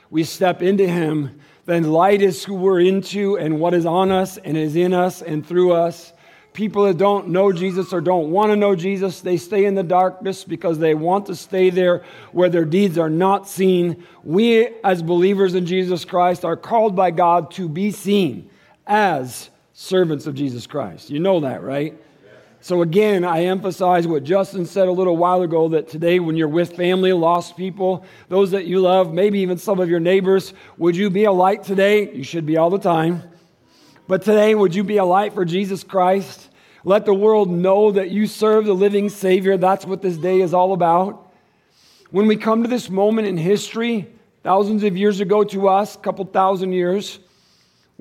We 0.09 0.23
step 0.23 0.61
into 0.61 0.87
Him 0.87 1.39
then 1.65 1.91
light 1.91 2.21
is 2.21 2.43
who 2.43 2.55
we're 2.55 2.81
into 2.81 3.37
and 3.37 3.59
what 3.59 3.73
is 3.73 3.85
on 3.85 4.11
us 4.11 4.37
and 4.37 4.57
is 4.57 4.75
in 4.75 4.93
us 4.93 5.21
and 5.21 5.45
through 5.45 5.73
us. 5.73 6.11
People 6.51 6.85
that 6.85 6.97
don't 6.97 7.29
know 7.29 7.51
Jesus 7.51 7.93
or 7.93 8.01
don't 8.01 8.29
want 8.29 8.51
to 8.51 8.55
know 8.55 8.75
Jesus, 8.75 9.21
they 9.21 9.37
stay 9.37 9.65
in 9.65 9.73
the 9.73 9.83
darkness 9.83 10.43
because 10.43 10.77
they 10.77 10.93
want 10.93 11.25
to 11.27 11.35
stay 11.35 11.69
there 11.69 12.03
where 12.31 12.49
their 12.49 12.65
deeds 12.65 12.97
are 12.97 13.09
not 13.09 13.47
seen. 13.47 14.05
We, 14.23 14.67
as 14.83 15.01
believers 15.01 15.55
in 15.55 15.65
Jesus 15.65 16.05
Christ, 16.05 16.45
are 16.45 16.57
called 16.57 16.95
by 16.95 17.11
God 17.11 17.49
to 17.51 17.67
be 17.67 17.91
seen 17.91 18.49
as 18.85 19.49
servants 19.73 20.27
of 20.27 20.35
Jesus 20.35 20.67
Christ. 20.67 21.09
You 21.09 21.19
know 21.19 21.39
that, 21.39 21.63
right? 21.63 21.97
So, 22.63 22.81
again, 22.81 23.25
I 23.25 23.43
emphasize 23.43 24.07
what 24.07 24.23
Justin 24.23 24.65
said 24.65 24.87
a 24.87 24.91
little 24.93 25.17
while 25.17 25.41
ago 25.41 25.67
that 25.67 25.89
today, 25.89 26.21
when 26.21 26.37
you're 26.37 26.47
with 26.47 26.77
family, 26.77 27.11
lost 27.11 27.57
people, 27.57 28.05
those 28.29 28.51
that 28.51 28.65
you 28.65 28.79
love, 28.79 29.13
maybe 29.13 29.39
even 29.39 29.57
some 29.57 29.81
of 29.81 29.89
your 29.89 29.99
neighbors, 29.99 30.53
would 30.77 30.95
you 30.95 31.09
be 31.09 31.25
a 31.25 31.31
light 31.33 31.65
today? 31.65 32.09
You 32.13 32.23
should 32.23 32.45
be 32.45 32.55
all 32.55 32.69
the 32.69 32.79
time. 32.79 33.21
But 34.07 34.21
today, 34.21 34.55
would 34.55 34.73
you 34.73 34.85
be 34.85 34.95
a 34.95 35.03
light 35.03 35.33
for 35.33 35.43
Jesus 35.43 35.83
Christ? 35.83 36.47
Let 36.85 37.03
the 37.03 37.13
world 37.13 37.51
know 37.51 37.91
that 37.91 38.11
you 38.11 38.27
serve 38.27 38.63
the 38.63 38.73
living 38.73 39.09
Savior. 39.09 39.57
That's 39.57 39.83
what 39.83 40.01
this 40.01 40.15
day 40.15 40.39
is 40.39 40.53
all 40.53 40.71
about. 40.71 41.33
When 42.11 42.27
we 42.27 42.37
come 42.37 42.63
to 42.63 42.69
this 42.69 42.89
moment 42.89 43.27
in 43.27 43.35
history, 43.35 44.07
thousands 44.41 44.85
of 44.85 44.95
years 44.95 45.19
ago 45.19 45.43
to 45.43 45.67
us, 45.67 45.95
a 45.95 45.99
couple 45.99 46.23
thousand 46.23 46.71
years, 46.71 47.19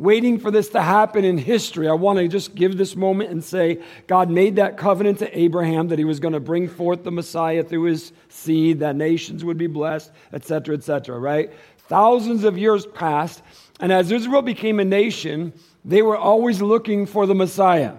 waiting 0.03 0.39
for 0.39 0.51
this 0.51 0.69
to 0.71 0.83
happen 0.83 1.25
in 1.25 1.39
history. 1.39 1.89
I 1.89 1.93
want 1.93 2.19
to 2.19 2.29
just 2.29 2.55
give 2.55 2.77
this 2.77 2.97
moment 2.97 3.31
and 3.31 3.43
say 3.43 3.81
God 4.07 4.29
made 4.29 4.57
that 4.57 4.77
covenant 4.77 5.21
to 5.21 5.39
Abraham 5.39 5.89
that 5.89 5.99
he 5.99 6.05
was 6.05 6.21
going 6.21 6.35
to 6.35 6.41
bring 6.41 6.69
forth 6.69 7.05
the 7.05 7.13
Messiah 7.13 7.63
through 7.63 7.85
his 7.85 8.13
seed, 8.29 8.81
that 8.81 8.97
nations 8.97 9.45
would 9.45 9.59
be 9.59 9.69
blessed, 9.69 10.11
etc., 10.33 10.75
etc., 10.75 11.19
right? 11.19 11.53
Thousands 11.89 12.45
of 12.45 12.59
years 12.59 12.85
passed, 12.87 13.43
and 13.81 13.93
as 13.93 14.11
Israel 14.11 14.43
became 14.43 14.81
a 14.81 14.85
nation, 14.85 15.53
they 15.85 16.03
were 16.03 16.17
always 16.17 16.61
looking 16.61 17.07
for 17.07 17.27
the 17.27 17.35
Messiah. 17.35 17.95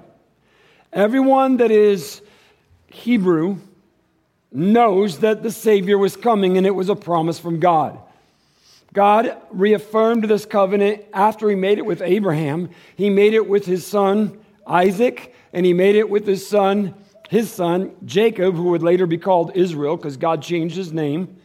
Everyone 0.92 1.58
that 1.58 1.72
is 1.72 2.22
Hebrew 2.88 3.58
knows 4.52 5.20
that 5.20 5.42
the 5.42 5.52
Savior 5.52 5.98
was 5.98 6.16
coming 6.16 6.58
and 6.58 6.68
it 6.68 6.76
was 6.76 6.90
a 6.90 6.96
promise 6.96 7.40
from 7.40 7.60
God. 7.60 8.00
God 8.94 9.36
reaffirmed 9.50 10.26
this 10.26 10.46
covenant 10.46 11.04
after 11.14 11.50
he 11.50 11.56
made 11.56 11.80
it 11.80 11.86
with 11.86 12.02
Abraham. 12.04 12.70
He 12.96 13.10
made 13.10 13.34
it 13.34 13.50
with 13.50 13.66
his 13.66 13.86
son 13.86 14.40
Isaac, 14.68 15.34
and 15.52 15.66
he 15.66 15.74
made 15.74 15.96
it 15.96 16.10
with 16.10 16.28
his 16.28 16.48
son, 16.48 16.94
his 17.30 17.52
son 17.52 17.96
Jacob, 18.06 18.56
who 18.56 18.70
would 18.70 18.84
later 18.84 19.08
be 19.08 19.18
called 19.18 19.52
Israel 19.56 19.98
because 19.98 20.16
God 20.16 20.44
changed 20.44 20.76
his 20.76 20.94
name. 20.94 21.38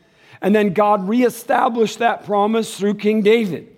And 0.42 0.54
then 0.54 0.74
God 0.74 1.08
reestablished 1.08 1.98
that 1.98 2.26
promise 2.26 2.78
through 2.78 2.94
King 2.94 3.22
David. 3.22 3.74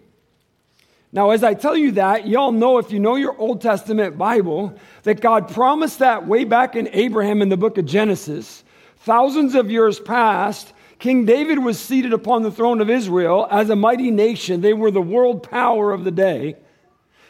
Now, 1.13 1.31
as 1.31 1.43
I 1.43 1.55
tell 1.55 1.77
you 1.77 1.93
that, 1.93 2.29
y'all 2.29 2.53
know 2.53 2.79
if 2.79 2.93
you 2.93 3.01
know 3.01 3.17
your 3.17 3.37
Old 3.39 3.61
Testament 3.61 4.19
Bible, 4.19 4.77
that 5.05 5.21
God 5.21 5.49
promised 5.49 6.01
that 6.01 6.27
way 6.27 6.45
back 6.45 6.77
in 6.77 6.89
Abraham 6.93 7.41
in 7.41 7.49
the 7.49 7.57
book 7.57 7.79
of 7.79 7.87
Genesis. 7.87 8.63
Thousands 8.99 9.55
of 9.55 9.71
years 9.71 9.99
past, 9.99 10.73
King 11.01 11.25
David 11.25 11.59
was 11.59 11.81
seated 11.81 12.13
upon 12.13 12.43
the 12.43 12.51
throne 12.51 12.83
of 12.83 12.91
Israel 12.91 13.49
as 13.51 13.71
a 13.71 13.75
mighty 13.75 14.11
nation. 14.11 14.61
They 14.61 14.75
were 14.75 14.91
the 14.91 15.01
world 15.01 15.43
power 15.43 15.93
of 15.93 16.05
the 16.05 16.11
day. 16.11 16.57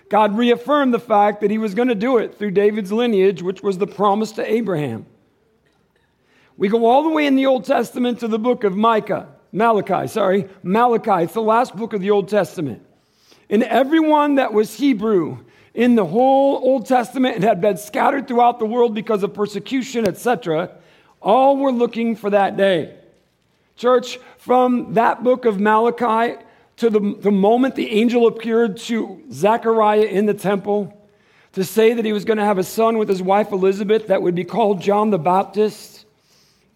God 0.08 0.36
reaffirmed 0.36 0.92
the 0.92 0.98
fact 0.98 1.40
that 1.40 1.52
he 1.52 1.58
was 1.58 1.72
going 1.76 1.86
to 1.86 1.94
do 1.94 2.18
it 2.18 2.36
through 2.36 2.50
David's 2.50 2.90
lineage, 2.90 3.42
which 3.42 3.62
was 3.62 3.78
the 3.78 3.86
promise 3.86 4.32
to 4.32 4.52
Abraham. 4.52 5.06
We 6.56 6.68
go 6.68 6.84
all 6.84 7.04
the 7.04 7.10
way 7.10 7.26
in 7.26 7.36
the 7.36 7.46
Old 7.46 7.64
Testament 7.64 8.18
to 8.20 8.28
the 8.28 8.40
book 8.40 8.64
of 8.64 8.76
Micah, 8.76 9.28
Malachi, 9.52 10.08
sorry, 10.08 10.48
Malachi. 10.64 11.22
It's 11.22 11.34
the 11.34 11.40
last 11.40 11.76
book 11.76 11.92
of 11.92 12.00
the 12.00 12.10
Old 12.10 12.28
Testament. 12.28 12.84
And 13.48 13.62
everyone 13.62 14.34
that 14.34 14.52
was 14.52 14.74
Hebrew 14.74 15.44
in 15.74 15.94
the 15.94 16.04
whole 16.04 16.56
Old 16.56 16.86
Testament 16.86 17.36
and 17.36 17.44
had 17.44 17.60
been 17.60 17.76
scattered 17.76 18.26
throughout 18.26 18.58
the 18.58 18.66
world 18.66 18.96
because 18.96 19.22
of 19.22 19.32
persecution, 19.32 20.08
etc., 20.08 20.72
all 21.22 21.56
were 21.56 21.70
looking 21.70 22.16
for 22.16 22.30
that 22.30 22.56
day. 22.56 22.96
Church, 23.80 24.18
from 24.36 24.92
that 24.92 25.24
book 25.24 25.46
of 25.46 25.58
Malachi 25.58 26.38
to 26.76 26.90
the, 26.90 27.16
the 27.18 27.30
moment 27.30 27.76
the 27.76 27.90
angel 27.90 28.26
appeared 28.26 28.76
to 28.76 29.22
Zechariah 29.32 30.02
in 30.02 30.26
the 30.26 30.34
temple 30.34 30.94
to 31.52 31.64
say 31.64 31.94
that 31.94 32.04
he 32.04 32.12
was 32.12 32.26
going 32.26 32.36
to 32.36 32.44
have 32.44 32.58
a 32.58 32.62
son 32.62 32.98
with 32.98 33.08
his 33.08 33.22
wife 33.22 33.52
Elizabeth 33.52 34.08
that 34.08 34.20
would 34.20 34.34
be 34.34 34.44
called 34.44 34.82
John 34.82 35.08
the 35.08 35.18
Baptist, 35.18 36.04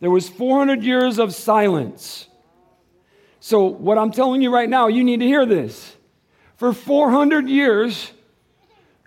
there 0.01 0.11
was 0.11 0.31
400 0.31 0.83
years 0.83 1.19
of 1.19 1.35
silence. 1.35 2.27
So, 3.39 3.65
what 3.65 3.99
I'm 3.99 4.11
telling 4.11 4.41
you 4.41 4.51
right 4.51 4.71
now, 4.71 4.89
you 4.89 5.05
need 5.05 5.21
to 5.21 5.27
hear 5.27 5.45
this. 5.45 5.95
For 6.57 6.73
400 6.73 7.51
years, 7.51 8.13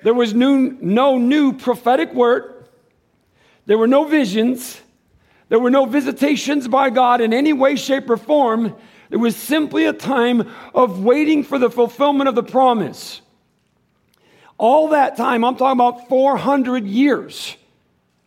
there 0.04 0.14
was 0.14 0.36
new, 0.36 0.78
no 0.80 1.18
new 1.18 1.52
prophetic 1.52 2.14
word, 2.14 2.68
there 3.66 3.80
were 3.80 3.88
no 3.88 4.04
visions, 4.04 4.82
there 5.50 5.60
were 5.60 5.70
no 5.70 5.86
visitations 5.86 6.68
by 6.68 6.90
God 6.90 7.22
in 7.22 7.34
any 7.34 7.54
way, 7.54 7.76
shape, 7.76 8.10
or 8.10 8.18
form. 8.18 8.76
It 9.10 9.18
was 9.18 9.36
simply 9.36 9.86
a 9.86 9.94
time 9.94 10.50
of 10.74 11.04
waiting 11.04 11.44
for 11.44 11.58
the 11.58 11.70
fulfillment 11.70 12.28
of 12.28 12.36
the 12.36 12.44
promise. 12.44 13.22
All 14.58 14.90
that 14.90 15.16
time, 15.16 15.46
I'm 15.46 15.56
talking 15.56 15.80
about 15.80 16.10
400 16.10 16.86
years 16.86 17.56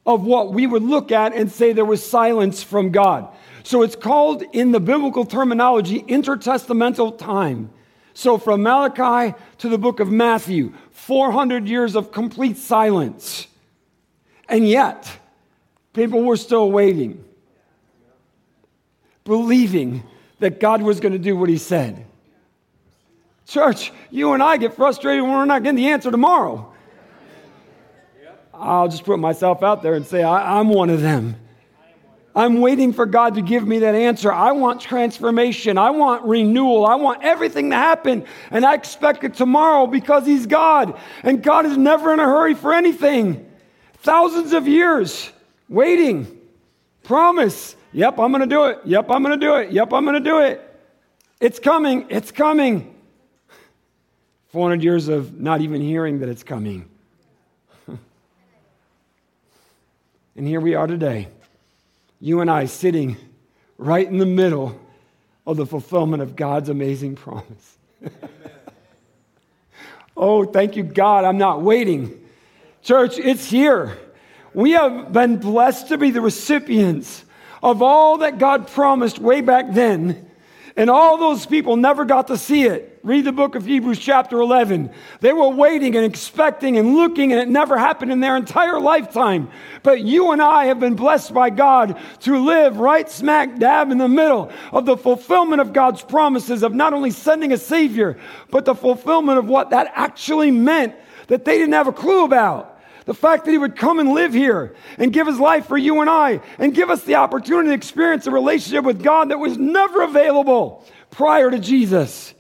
of 0.07 0.25
what 0.25 0.53
we 0.53 0.67
would 0.67 0.83
look 0.83 1.13
at 1.13 1.35
and 1.35 1.51
say 1.51 1.73
there 1.73 1.85
was 1.85 2.09
silence 2.09 2.63
from 2.63 2.91
God. 2.91 3.29
So 3.63 3.83
it's 3.83 3.97
called, 3.97 4.43
in 4.53 4.73
the 4.73 4.81
biblical 4.81 5.27
terminology, 5.27 6.03
intertestamental 6.03 7.19
time. 7.19 7.71
So 8.15 8.39
from 8.39 8.63
Malachi 8.63 9.37
to 9.59 9.69
the 9.69 9.79
book 9.79 10.01
of 10.01 10.11
Matthew, 10.11 10.73
400 10.93 11.69
years 11.69 11.95
of 11.95 12.13
complete 12.13 12.57
silence. 12.57 13.47
And 14.49 14.67
yet, 14.67 15.19
people 15.93 16.23
were 16.23 16.37
still 16.37 16.71
waiting, 16.71 17.25
believing 19.25 20.03
that 20.39 20.61
God 20.61 20.83
was 20.83 21.01
going 21.01 21.13
to 21.13 21.19
do 21.19 21.37
what 21.37 21.49
he 21.49 21.59
said. 21.59 22.07
Church, 23.47 23.93
you 24.11 24.33
and 24.33 24.43
I 24.43 24.57
get 24.57 24.75
frustrated 24.75 25.23
when 25.23 25.33
we're 25.33 25.45
not 25.45 25.63
getting 25.63 25.77
the 25.77 25.89
answer 25.89 26.11
tomorrow. 26.11 26.73
I'll 28.55 28.89
just 28.89 29.05
put 29.05 29.19
myself 29.19 29.63
out 29.63 29.83
there 29.83 29.95
and 29.95 30.07
say, 30.07 30.23
I, 30.23 30.61
am 30.61 30.69
one 30.69 30.91
of 30.91 31.01
them. 31.01 31.37
I'm 32.35 32.61
waiting 32.61 32.93
for 32.93 33.07
God 33.07 33.35
to 33.35 33.43
give 33.43 33.67
me 33.67 33.81
that 33.81 33.95
answer. 33.95 34.33
I 34.33 34.53
want 34.53 34.81
transformation. 34.81 35.79
I 35.79 35.91
want 35.91 36.25
renewal. 36.25 36.87
I 36.87 36.95
want 36.95 37.25
everything 37.25 37.71
to 37.71 37.77
happen. 37.77 38.25
And 38.51 38.65
I 38.65 38.75
expect 38.75 39.25
it 39.25 39.35
tomorrow 39.35 39.87
because 39.87 40.27
He's 40.27 40.47
God. 40.47 40.97
And 41.25 41.43
God 41.43 41.67
is 41.67 41.77
never 41.77 42.13
in 42.13 42.21
a 42.21 42.25
hurry 42.25 42.55
for 42.55 42.73
anything. 42.73 43.51
Thousands 43.95 44.53
of 44.53 44.69
years 44.69 45.31
waiting. 45.71 46.39
Promise. 47.03 47.77
Yep, 47.93 48.19
I'm 48.19 48.31
going 48.31 48.43
to 48.43 48.47
do 48.47 48.67
it. 48.67 48.81
Yep, 48.85 49.11
I'm 49.11 49.23
going 49.23 49.41
to 49.41 49.47
do 49.47 49.55
it. 49.55 49.73
Yep, 49.73 49.95
I'm 49.95 50.05
going 50.05 50.23
to 50.23 50.29
do 50.29 50.41
it. 50.41 50.67
It's 51.41 51.59
coming. 51.59 52.05
It's 52.11 52.31
coming. 52.31 52.95
400 54.49 54.85
years 54.85 55.09
of 55.09 55.41
not 55.41 55.63
even 55.63 55.81
hearing 55.81 56.19
that 56.19 56.29
it's 56.29 56.43
coming. 56.43 56.87
and 57.89 57.99
here 60.47 60.61
we 60.61 60.75
are 60.75 60.87
today, 60.87 61.29
you 62.21 62.41
and 62.41 62.51
I 62.51 62.67
sitting 62.67 63.17
right 63.79 64.07
in 64.07 64.19
the 64.19 64.27
middle 64.27 64.79
of 65.47 65.57
the 65.57 65.65
fulfillment 65.65 66.23
of 66.23 66.37
God's 66.37 66.69
amazing 66.69 67.17
promise. 67.17 67.79
oh, 70.17 70.45
thank 70.45 70.77
you, 70.77 70.83
God. 70.83 71.25
I'm 71.25 71.39
not 71.39 71.63
waiting. 71.63 72.23
Church, 72.83 73.19
it's 73.19 73.49
here. 73.49 73.97
We 74.53 74.73
have 74.73 75.13
been 75.13 75.37
blessed 75.37 75.89
to 75.89 75.99
be 75.99 76.11
the 76.11 76.21
recipients 76.21 77.25
of 77.63 77.83
all 77.83 78.19
that 78.19 78.39
God 78.39 78.69
promised 78.69 79.19
way 79.19 79.41
back 79.41 79.73
then 79.73 80.31
and 80.77 80.89
all 80.89 81.19
those 81.19 81.47
people 81.47 81.77
never 81.77 82.05
got 82.05 82.29
to 82.29 82.39
see 82.39 82.65
it. 82.65 83.01
Read 83.03 83.25
the 83.25 83.33
book 83.33 83.55
of 83.55 83.67
Hebrews, 83.67 83.99
chapter 83.99 84.41
11. 84.41 84.91
They 85.21 85.33
were 85.33 85.49
waiting 85.49 85.97
and 85.97 86.05
expecting 86.05 86.79
and 86.79 86.95
looking, 86.95 87.33
and 87.33 87.41
it 87.41 87.49
never 87.49 87.77
happened 87.77 88.13
in 88.13 88.21
their 88.21 88.37
entire 88.37 88.79
lifetime. 88.79 89.51
But 89.83 90.01
you 90.03 90.33
and 90.33 90.41
I 90.41 90.67
have 90.67 90.79
been 90.79 90.95
blessed 90.95 91.35
by 91.35 91.51
God 91.51 91.99
to 92.21 92.39
live 92.39 92.79
right 92.79 93.11
smack 93.11 93.59
dab 93.59 93.91
in 93.91 93.99
the 93.99 94.09
middle 94.09 94.51
of 94.73 94.87
the 94.87 94.97
fulfillment 94.97 95.61
of 95.61 95.73
God's 95.73 96.03
promises 96.03 96.63
of 96.63 96.75
not 96.75 96.95
only 96.95 97.11
sending 97.11 97.53
a 97.53 97.59
Savior, 97.59 98.19
but 98.51 98.65
the 98.65 98.75
fulfillment 98.75 99.39
of 99.39 99.47
what 99.47 99.71
that 99.71 99.91
actually 99.95 100.51
meant 100.51 100.95
that 101.27 101.45
they 101.45 101.59
didn't 101.59 101.75
have 101.75 101.89
a 101.89 101.93
clue 101.93 102.25
about. 102.25 102.70
The 103.11 103.15
fact 103.15 103.45
that 103.45 103.51
he 103.51 103.59
would 103.59 103.75
come 103.75 103.99
and 103.99 104.11
live 104.11 104.33
here 104.33 104.77
and 104.97 105.13
give 105.13 105.27
his 105.27 105.41
life 105.41 105.67
for 105.67 105.77
you 105.77 106.01
and 106.01 106.09
I 106.09 106.41
and 106.61 106.73
give 106.73 106.91
us 106.91 107.03
the 107.03 107.17
opportunity 107.17 107.71
to 107.71 107.75
experience 107.75 108.29
a 108.29 108.31
relationship 108.31 108.85
with 108.85 109.03
God 109.03 109.31
that 109.31 109.39
was 109.41 109.59
never 109.59 110.03
available 110.03 110.87
prior 111.11 111.51
to 111.51 111.59
Jesus. 111.59 112.33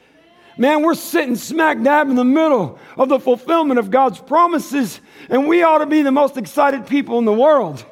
Man, 0.57 0.83
we're 0.83 0.95
sitting 0.95 1.35
smack 1.35 1.83
dab 1.83 2.09
in 2.09 2.15
the 2.15 2.23
middle 2.23 2.79
of 2.97 3.09
the 3.09 3.19
fulfillment 3.19 3.81
of 3.81 3.91
God's 3.91 4.21
promises, 4.21 5.01
and 5.29 5.49
we 5.49 5.65
ought 5.65 5.79
to 5.79 5.87
be 5.87 6.03
the 6.03 6.13
most 6.13 6.37
excited 6.37 6.87
people 6.87 7.19
in 7.19 7.25
the 7.25 7.33
world. 7.33 7.85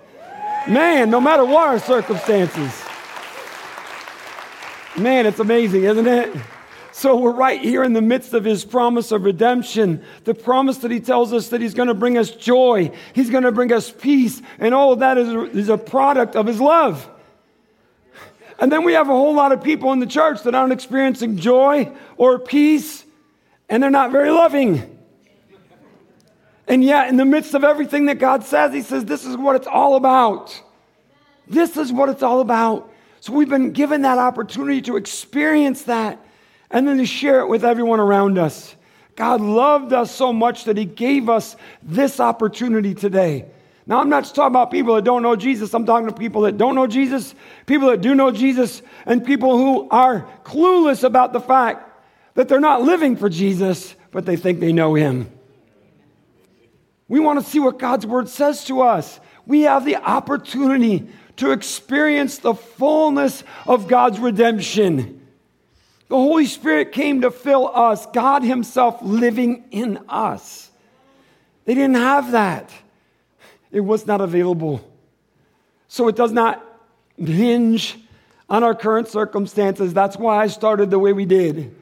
Man, 0.68 1.10
no 1.10 1.20
matter 1.20 1.44
what 1.44 1.66
our 1.66 1.80
circumstances. 1.80 2.80
Man, 4.96 5.26
it's 5.26 5.40
amazing, 5.40 5.82
isn't 5.82 6.06
it? 6.06 6.32
So 6.98 7.14
we're 7.14 7.30
right 7.30 7.60
here 7.60 7.84
in 7.84 7.92
the 7.92 8.02
midst 8.02 8.34
of 8.34 8.42
his 8.42 8.64
promise 8.64 9.12
of 9.12 9.22
redemption, 9.22 10.02
the 10.24 10.34
promise 10.34 10.78
that 10.78 10.90
he 10.90 10.98
tells 10.98 11.32
us 11.32 11.50
that 11.50 11.60
he's 11.60 11.72
going 11.72 11.86
to 11.86 11.94
bring 11.94 12.18
us 12.18 12.32
joy, 12.32 12.90
he's 13.12 13.30
going 13.30 13.44
to 13.44 13.52
bring 13.52 13.72
us 13.72 13.88
peace, 13.88 14.42
and 14.58 14.74
all 14.74 14.92
of 14.92 14.98
that 14.98 15.16
is, 15.16 15.54
is 15.54 15.68
a 15.68 15.78
product 15.78 16.34
of 16.34 16.46
his 16.46 16.60
love. 16.60 17.08
And 18.58 18.72
then 18.72 18.82
we 18.82 18.94
have 18.94 19.08
a 19.08 19.12
whole 19.12 19.32
lot 19.32 19.52
of 19.52 19.62
people 19.62 19.92
in 19.92 20.00
the 20.00 20.08
church 20.08 20.42
that 20.42 20.56
aren't 20.56 20.72
experiencing 20.72 21.36
joy 21.36 21.92
or 22.16 22.40
peace, 22.40 23.04
and 23.68 23.80
they're 23.80 23.92
not 23.92 24.10
very 24.10 24.32
loving. 24.32 24.98
And 26.66 26.82
yet, 26.82 27.10
in 27.10 27.16
the 27.16 27.24
midst 27.24 27.54
of 27.54 27.62
everything 27.62 28.06
that 28.06 28.18
God 28.18 28.42
says, 28.42 28.72
He 28.72 28.82
says, 28.82 29.04
This 29.04 29.24
is 29.24 29.36
what 29.36 29.54
it's 29.54 29.68
all 29.68 29.94
about. 29.94 30.60
This 31.46 31.76
is 31.76 31.92
what 31.92 32.08
it's 32.08 32.24
all 32.24 32.40
about. 32.40 32.92
So 33.20 33.32
we've 33.32 33.48
been 33.48 33.70
given 33.70 34.02
that 34.02 34.18
opportunity 34.18 34.82
to 34.82 34.96
experience 34.96 35.84
that 35.84 36.24
and 36.70 36.86
then 36.86 36.98
to 36.98 37.06
share 37.06 37.40
it 37.40 37.48
with 37.48 37.64
everyone 37.64 38.00
around 38.00 38.38
us. 38.38 38.74
God 39.16 39.40
loved 39.40 39.92
us 39.92 40.10
so 40.10 40.32
much 40.32 40.64
that 40.64 40.76
He 40.76 40.84
gave 40.84 41.28
us 41.28 41.56
this 41.82 42.20
opportunity 42.20 42.94
today. 42.94 43.46
Now, 43.86 44.00
I'm 44.00 44.10
not 44.10 44.24
just 44.24 44.34
talking 44.34 44.52
about 44.52 44.70
people 44.70 44.94
that 44.96 45.04
don't 45.04 45.22
know 45.22 45.34
Jesus. 45.34 45.72
I'm 45.72 45.86
talking 45.86 46.08
to 46.08 46.14
people 46.14 46.42
that 46.42 46.58
don't 46.58 46.74
know 46.74 46.86
Jesus, 46.86 47.34
people 47.66 47.88
that 47.88 48.02
do 48.02 48.14
know 48.14 48.30
Jesus, 48.30 48.82
and 49.06 49.24
people 49.24 49.56
who 49.56 49.88
are 49.88 50.28
clueless 50.44 51.04
about 51.04 51.32
the 51.32 51.40
fact 51.40 51.84
that 52.34 52.48
they're 52.48 52.60
not 52.60 52.82
living 52.82 53.16
for 53.16 53.28
Jesus, 53.28 53.96
but 54.12 54.26
they 54.26 54.36
think 54.36 54.60
they 54.60 54.72
know 54.72 54.94
Him. 54.94 55.30
We 57.08 57.18
want 57.18 57.42
to 57.42 57.50
see 57.50 57.58
what 57.58 57.78
God's 57.78 58.06
Word 58.06 58.28
says 58.28 58.66
to 58.66 58.82
us. 58.82 59.18
We 59.46 59.62
have 59.62 59.86
the 59.86 59.96
opportunity 59.96 61.08
to 61.36 61.52
experience 61.52 62.38
the 62.38 62.54
fullness 62.54 63.42
of 63.66 63.88
God's 63.88 64.18
redemption. 64.18 65.17
The 66.08 66.16
Holy 66.16 66.46
Spirit 66.46 66.92
came 66.92 67.20
to 67.20 67.30
fill 67.30 67.68
us, 67.68 68.06
God 68.06 68.42
Himself 68.42 68.98
living 69.02 69.64
in 69.70 69.98
us. 70.08 70.70
They 71.66 71.74
didn't 71.74 71.96
have 71.96 72.32
that, 72.32 72.70
it 73.70 73.80
was 73.80 74.06
not 74.06 74.20
available. 74.20 74.84
So 75.90 76.08
it 76.08 76.16
does 76.16 76.32
not 76.32 76.64
hinge 77.16 77.98
on 78.48 78.62
our 78.62 78.74
current 78.74 79.08
circumstances. 79.08 79.94
That's 79.94 80.16
why 80.16 80.42
I 80.42 80.46
started 80.46 80.90
the 80.90 80.98
way 80.98 81.12
we 81.12 81.24
did. 81.24 81.74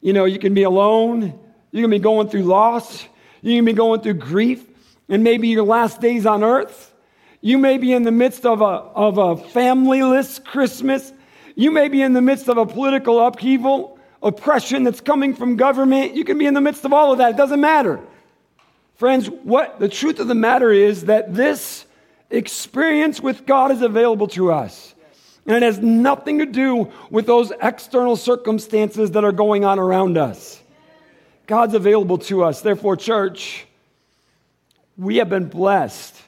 You 0.00 0.12
know, 0.12 0.24
you 0.24 0.38
can 0.38 0.54
be 0.54 0.62
alone, 0.64 1.38
you 1.72 1.82
can 1.82 1.90
be 1.90 1.98
going 1.98 2.28
through 2.28 2.42
loss, 2.42 3.04
you 3.42 3.56
can 3.56 3.64
be 3.64 3.72
going 3.72 4.00
through 4.00 4.14
grief, 4.14 4.64
and 5.08 5.22
maybe 5.24 5.48
your 5.48 5.64
last 5.64 6.00
days 6.00 6.26
on 6.26 6.44
earth. 6.44 6.92
You 7.40 7.58
may 7.58 7.78
be 7.78 7.92
in 7.92 8.02
the 8.02 8.12
midst 8.12 8.44
of 8.44 8.60
a, 8.60 8.64
of 8.64 9.18
a 9.18 9.36
familyless 9.36 10.42
Christmas 10.44 11.12
you 11.56 11.70
may 11.72 11.88
be 11.88 12.02
in 12.02 12.12
the 12.12 12.22
midst 12.22 12.48
of 12.48 12.58
a 12.58 12.66
political 12.66 13.26
upheaval, 13.26 13.98
oppression 14.22 14.84
that's 14.84 15.00
coming 15.00 15.34
from 15.34 15.56
government. 15.56 16.14
You 16.14 16.22
can 16.22 16.38
be 16.38 16.46
in 16.46 16.54
the 16.54 16.60
midst 16.60 16.84
of 16.84 16.92
all 16.92 17.12
of 17.12 17.18
that. 17.18 17.30
It 17.30 17.36
doesn't 17.36 17.60
matter. 17.60 17.98
Friends, 18.96 19.28
what 19.28 19.80
the 19.80 19.88
truth 19.88 20.20
of 20.20 20.28
the 20.28 20.34
matter 20.34 20.70
is 20.70 21.06
that 21.06 21.34
this 21.34 21.86
experience 22.30 23.20
with 23.20 23.46
God 23.46 23.72
is 23.72 23.80
available 23.80 24.28
to 24.28 24.52
us. 24.52 24.94
And 25.46 25.56
it 25.56 25.62
has 25.62 25.78
nothing 25.78 26.40
to 26.40 26.46
do 26.46 26.92
with 27.10 27.26
those 27.26 27.52
external 27.62 28.16
circumstances 28.16 29.12
that 29.12 29.24
are 29.24 29.32
going 29.32 29.64
on 29.64 29.78
around 29.78 30.18
us. 30.18 30.60
God's 31.46 31.74
available 31.74 32.18
to 32.18 32.44
us. 32.44 32.60
Therefore, 32.60 32.96
church, 32.96 33.66
we 34.98 35.16
have 35.18 35.30
been 35.30 35.48
blessed, 35.48 36.20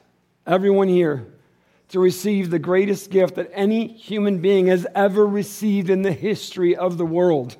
everyone 0.47 0.87
here, 0.87 1.27
to 1.89 1.99
receive 1.99 2.49
the 2.49 2.59
greatest 2.59 3.09
gift 3.09 3.35
that 3.35 3.49
any 3.53 3.87
human 3.87 4.39
being 4.39 4.67
has 4.67 4.85
ever 4.95 5.25
received 5.25 5.89
in 5.89 6.03
the 6.03 6.11
history 6.11 6.75
of 6.75 6.97
the 6.97 7.05
world. 7.05 7.57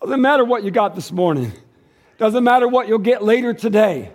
Doesn't 0.00 0.22
matter 0.22 0.44
what 0.44 0.64
you 0.64 0.70
got 0.70 0.94
this 0.94 1.12
morning, 1.12 1.52
doesn't 2.18 2.42
matter 2.42 2.66
what 2.66 2.88
you'll 2.88 2.98
get 2.98 3.22
later 3.22 3.52
today. 3.52 4.10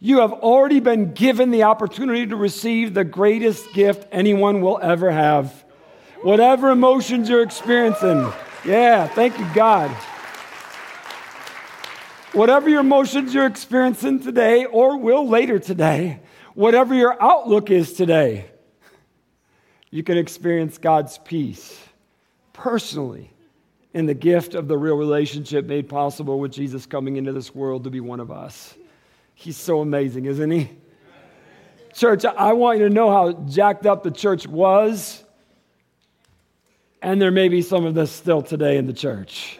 You 0.00 0.18
have 0.18 0.32
already 0.32 0.80
been 0.80 1.12
given 1.12 1.52
the 1.52 1.62
opportunity 1.62 2.26
to 2.26 2.34
receive 2.34 2.92
the 2.92 3.04
greatest 3.04 3.72
gift 3.72 4.08
anyone 4.10 4.60
will 4.60 4.80
ever 4.82 5.12
have. 5.12 5.64
Whatever 6.22 6.70
emotions 6.70 7.28
you're 7.28 7.42
experiencing, 7.42 8.32
Yeah, 8.64 9.08
thank 9.08 9.38
you, 9.38 9.46
God. 9.54 9.90
Whatever 12.32 12.68
your 12.68 12.80
emotions 12.80 13.34
you're 13.34 13.46
experiencing 13.46 14.20
today 14.20 14.64
or 14.64 14.96
will 14.96 15.28
later 15.28 15.58
today, 15.58 16.20
whatever 16.54 16.94
your 16.94 17.20
outlook 17.22 17.70
is 17.70 17.92
today, 17.92 18.46
you 19.90 20.02
can 20.02 20.16
experience 20.16 20.78
God's 20.78 21.18
peace 21.18 21.78
personally 22.52 23.30
in 23.94 24.06
the 24.06 24.14
gift 24.14 24.54
of 24.54 24.68
the 24.68 24.76
real 24.76 24.96
relationship 24.96 25.66
made 25.66 25.88
possible 25.88 26.38
with 26.38 26.52
Jesus 26.52 26.86
coming 26.86 27.16
into 27.16 27.32
this 27.32 27.54
world 27.54 27.84
to 27.84 27.90
be 27.90 28.00
one 28.00 28.20
of 28.20 28.30
us. 28.30 28.74
He's 29.34 29.56
so 29.56 29.80
amazing, 29.80 30.24
isn't 30.24 30.50
he? 30.50 30.70
Church, 31.94 32.24
I 32.24 32.54
want 32.54 32.78
you 32.78 32.88
to 32.88 32.94
know 32.94 33.10
how 33.10 33.32
jacked 33.32 33.84
up 33.84 34.02
the 34.02 34.10
church 34.10 34.46
was, 34.46 35.22
and 37.02 37.20
there 37.20 37.30
may 37.30 37.48
be 37.48 37.60
some 37.60 37.84
of 37.84 37.94
this 37.94 38.10
still 38.10 38.40
today 38.40 38.78
in 38.78 38.86
the 38.86 38.94
church. 38.94 39.58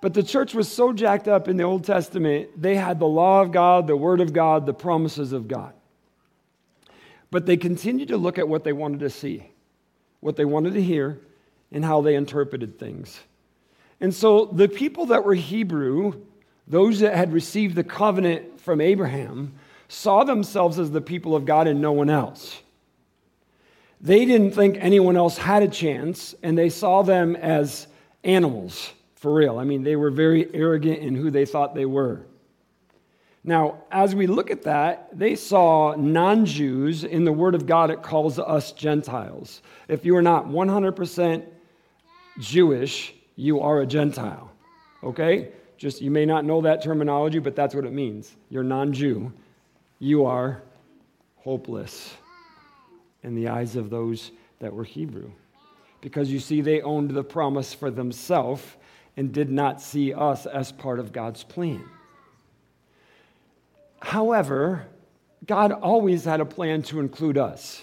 But 0.00 0.14
the 0.14 0.22
church 0.22 0.54
was 0.54 0.70
so 0.70 0.92
jacked 0.92 1.26
up 1.26 1.48
in 1.48 1.56
the 1.56 1.64
Old 1.64 1.84
Testament, 1.84 2.50
they 2.60 2.76
had 2.76 2.98
the 3.00 3.06
law 3.06 3.42
of 3.42 3.50
God, 3.50 3.86
the 3.86 3.96
word 3.96 4.20
of 4.20 4.32
God, 4.32 4.64
the 4.64 4.74
promises 4.74 5.32
of 5.32 5.48
God. 5.48 5.72
But 7.30 7.46
they 7.46 7.56
continued 7.56 8.08
to 8.08 8.16
look 8.16 8.38
at 8.38 8.48
what 8.48 8.64
they 8.64 8.72
wanted 8.72 9.00
to 9.00 9.10
see, 9.10 9.50
what 10.20 10.36
they 10.36 10.44
wanted 10.44 10.74
to 10.74 10.82
hear, 10.82 11.20
and 11.72 11.84
how 11.84 12.00
they 12.00 12.14
interpreted 12.14 12.78
things. 12.78 13.20
And 14.00 14.14
so 14.14 14.46
the 14.46 14.68
people 14.68 15.06
that 15.06 15.24
were 15.24 15.34
Hebrew, 15.34 16.22
those 16.66 17.00
that 17.00 17.16
had 17.16 17.32
received 17.32 17.74
the 17.74 17.84
covenant 17.84 18.60
from 18.60 18.80
Abraham, 18.80 19.54
saw 19.88 20.22
themselves 20.22 20.78
as 20.78 20.90
the 20.90 21.00
people 21.00 21.34
of 21.34 21.44
God 21.44 21.66
and 21.66 21.80
no 21.80 21.92
one 21.92 22.08
else. 22.10 22.60
They 24.00 24.24
didn't 24.24 24.52
think 24.52 24.76
anyone 24.78 25.16
else 25.16 25.36
had 25.36 25.62
a 25.62 25.68
chance, 25.68 26.34
and 26.42 26.56
they 26.56 26.68
saw 26.68 27.02
them 27.02 27.34
as 27.34 27.88
animals, 28.22 28.92
for 29.18 29.34
real. 29.34 29.58
I 29.58 29.64
mean, 29.64 29.82
they 29.82 29.96
were 29.96 30.10
very 30.10 30.48
arrogant 30.54 31.00
in 31.00 31.14
who 31.14 31.30
they 31.30 31.44
thought 31.44 31.74
they 31.74 31.86
were. 31.86 32.24
Now, 33.44 33.82
as 33.90 34.14
we 34.14 34.26
look 34.26 34.50
at 34.50 34.62
that, 34.62 35.08
they 35.16 35.34
saw 35.34 35.94
non 35.96 36.44
Jews. 36.44 37.04
In 37.04 37.24
the 37.24 37.32
Word 37.32 37.54
of 37.54 37.66
God, 37.66 37.90
it 37.90 38.02
calls 38.02 38.38
us 38.38 38.72
Gentiles. 38.72 39.62
If 39.88 40.04
you 40.04 40.16
are 40.16 40.22
not 40.22 40.46
100% 40.46 41.44
Jewish, 42.40 43.14
you 43.36 43.60
are 43.60 43.80
a 43.80 43.86
Gentile. 43.86 44.50
Okay? 45.02 45.52
Just 45.76 46.00
you 46.00 46.10
may 46.10 46.26
not 46.26 46.44
know 46.44 46.60
that 46.62 46.82
terminology, 46.82 47.38
but 47.38 47.56
that's 47.56 47.74
what 47.74 47.84
it 47.84 47.92
means. 47.92 48.36
You're 48.50 48.64
non 48.64 48.92
Jew. 48.92 49.32
You 49.98 50.26
are 50.26 50.62
hopeless 51.36 52.14
in 53.22 53.34
the 53.34 53.48
eyes 53.48 53.76
of 53.76 53.90
those 53.90 54.30
that 54.60 54.72
were 54.72 54.84
Hebrew. 54.84 55.30
Because 56.00 56.30
you 56.30 56.38
see, 56.38 56.60
they 56.60 56.82
owned 56.82 57.10
the 57.10 57.24
promise 57.24 57.74
for 57.74 57.90
themselves 57.90 58.62
and 59.18 59.32
did 59.32 59.50
not 59.50 59.82
see 59.82 60.14
us 60.14 60.46
as 60.46 60.70
part 60.70 61.00
of 61.00 61.10
God's 61.10 61.42
plan. 61.42 61.84
However, 64.00 64.86
God 65.44 65.72
always 65.72 66.24
had 66.24 66.40
a 66.40 66.44
plan 66.44 66.82
to 66.82 67.00
include 67.00 67.36
us. 67.36 67.82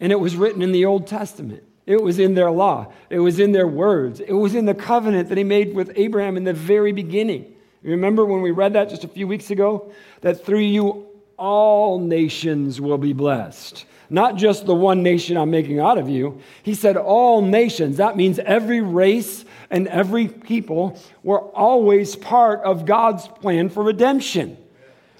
And 0.00 0.12
it 0.12 0.20
was 0.20 0.36
written 0.36 0.60
in 0.60 0.72
the 0.72 0.84
Old 0.84 1.06
Testament. 1.06 1.64
It 1.86 2.02
was 2.02 2.18
in 2.18 2.34
their 2.34 2.50
law. 2.50 2.92
It 3.08 3.20
was 3.20 3.40
in 3.40 3.52
their 3.52 3.66
words. 3.66 4.20
It 4.20 4.34
was 4.34 4.54
in 4.54 4.66
the 4.66 4.74
covenant 4.74 5.30
that 5.30 5.38
he 5.38 5.44
made 5.44 5.74
with 5.74 5.92
Abraham 5.96 6.36
in 6.36 6.44
the 6.44 6.52
very 6.52 6.92
beginning. 6.92 7.54
Remember 7.82 8.26
when 8.26 8.42
we 8.42 8.50
read 8.50 8.74
that 8.74 8.90
just 8.90 9.02
a 9.02 9.08
few 9.08 9.26
weeks 9.26 9.50
ago? 9.50 9.90
That 10.20 10.44
through 10.44 10.58
you 10.58 11.06
all 11.38 12.00
nations 12.00 12.82
will 12.82 12.98
be 12.98 13.14
blessed. 13.14 13.86
Not 14.08 14.36
just 14.36 14.66
the 14.66 14.74
one 14.74 15.02
nation 15.02 15.36
I'm 15.36 15.50
making 15.50 15.80
out 15.80 15.98
of 15.98 16.08
you. 16.08 16.40
He 16.62 16.74
said 16.74 16.96
all 16.96 17.42
nations. 17.42 17.96
That 17.96 18.16
means 18.16 18.38
every 18.38 18.80
race 18.80 19.44
and 19.70 19.88
every 19.88 20.28
people 20.28 20.98
were 21.22 21.40
always 21.40 22.14
part 22.14 22.62
of 22.62 22.86
God's 22.86 23.26
plan 23.26 23.68
for 23.68 23.82
redemption. 23.82 24.56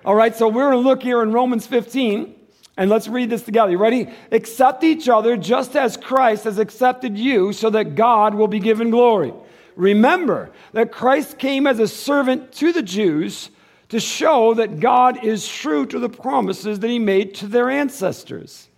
All 0.05 0.15
right, 0.15 0.37
so 0.37 0.49
we're 0.49 0.71
going 0.71 0.83
to 0.83 0.89
look 0.89 1.03
here 1.03 1.23
in 1.23 1.33
Romans 1.33 1.67
15 1.67 2.35
and 2.77 2.91
let's 2.91 3.09
read 3.09 3.31
this 3.31 3.43
together. 3.43 3.73
You 3.73 3.79
ready? 3.79 4.09
Accept 4.31 4.85
each 4.85 5.09
other 5.09 5.37
just 5.37 5.75
as 5.75 5.97
Christ 5.97 6.45
has 6.45 6.59
accepted 6.59 7.19
you 7.19 7.53
so 7.53 7.71
that 7.71 7.95
God 7.95 8.35
will 8.35 8.49
be 8.49 8.61
given 8.61 8.91
glory. 8.91 9.33
Remember 9.75 10.51
that 10.73 10.93
Christ 10.93 11.39
came 11.39 11.67
as 11.67 11.79
a 11.79 11.89
servant 11.89 12.53
to 12.53 12.73
the 12.73 12.83
Jews 12.83 13.51
to 13.89 14.01
show 14.01 14.55
that 14.55 14.81
God 14.81 15.25
is 15.25 15.47
true 15.47 15.87
to 15.87 15.99
the 15.99 16.09
promises 16.09 16.81
that 16.81 16.91
he 16.91 16.99
made 16.99 17.35
to 17.37 17.47
their 17.47 17.71
ancestors. 17.71 18.69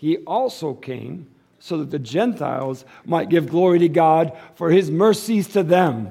He 0.00 0.16
also 0.26 0.72
came 0.72 1.26
so 1.58 1.76
that 1.76 1.90
the 1.90 1.98
Gentiles 1.98 2.86
might 3.04 3.28
give 3.28 3.50
glory 3.50 3.80
to 3.80 3.88
God 3.90 4.34
for 4.54 4.70
his 4.70 4.90
mercies 4.90 5.46
to 5.48 5.62
them. 5.62 6.10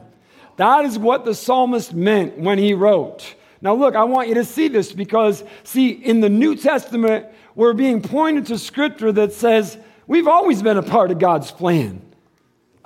That 0.57 0.85
is 0.85 0.99
what 0.99 1.25
the 1.25 1.33
psalmist 1.33 1.91
meant 1.95 2.37
when 2.37 2.59
he 2.59 2.75
wrote. 2.75 3.33
Now, 3.63 3.73
look, 3.73 3.95
I 3.95 4.03
want 4.03 4.27
you 4.27 4.35
to 4.35 4.45
see 4.45 4.67
this 4.67 4.91
because, 4.91 5.43
see, 5.63 5.89
in 5.89 6.19
the 6.19 6.29
New 6.29 6.55
Testament, 6.55 7.25
we're 7.55 7.73
being 7.73 7.99
pointed 7.99 8.45
to 8.45 8.59
scripture 8.59 9.11
that 9.11 9.33
says 9.33 9.75
we've 10.05 10.27
always 10.27 10.61
been 10.61 10.77
a 10.77 10.83
part 10.83 11.09
of 11.09 11.17
God's 11.17 11.49
plan. 11.49 11.99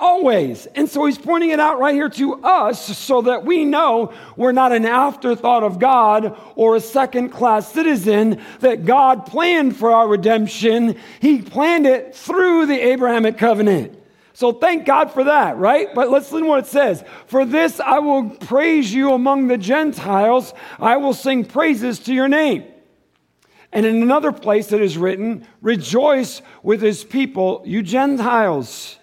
Always. 0.04 0.66
And 0.76 0.90
so 0.90 1.06
he's 1.06 1.18
pointing 1.18 1.52
it 1.52 1.62
out 1.62 1.80
right 1.80 1.96
here 1.96 2.10
to 2.10 2.34
us 2.44 2.98
so 2.98 3.22
that 3.22 3.46
we 3.46 3.64
know 3.64 4.12
we're 4.36 4.52
not 4.52 4.74
an 4.74 4.86
afterthought 4.86 5.64
of 5.64 5.80
God 5.80 6.38
or 6.56 6.76
a 6.76 6.82
second 6.82 7.30
class 7.30 7.72
citizen, 7.72 8.42
that 8.60 8.84
God 8.84 9.26
planned 9.26 9.78
for 9.78 9.94
our 9.94 10.06
redemption. 10.06 11.00
He 11.22 11.42
planned 11.42 11.88
it 11.88 12.14
through 12.14 12.66
the 12.66 12.78
Abrahamic 12.78 13.38
covenant. 13.38 13.98
So 14.34 14.52
thank 14.52 14.86
God 14.86 15.10
for 15.10 15.24
that, 15.24 15.56
right? 15.56 15.88
But 15.96 16.12
let's 16.12 16.30
listen 16.34 16.48
to 16.48 16.50
what 16.50 16.60
it 16.60 16.68
says. 16.68 17.02
For 17.28 17.46
this 17.46 17.80
I 17.80 18.00
will 18.00 18.30
praise 18.30 18.94
you 18.94 19.14
among 19.14 19.48
the 19.48 19.58
Gentiles. 19.58 20.54
I 20.80 20.98
will 20.98 21.14
sing 21.14 21.46
praises 21.46 22.00
to 22.00 22.14
your 22.14 22.28
name. 22.28 22.66
And 23.72 23.86
in 23.86 24.02
another 24.02 24.34
place 24.34 24.74
it 24.74 24.82
is 24.82 24.98
written, 24.98 25.48
Rejoice 25.62 26.42
with 26.62 26.82
his 26.82 27.06
people, 27.06 27.62
you 27.64 27.82
Gentiles. 27.82 28.98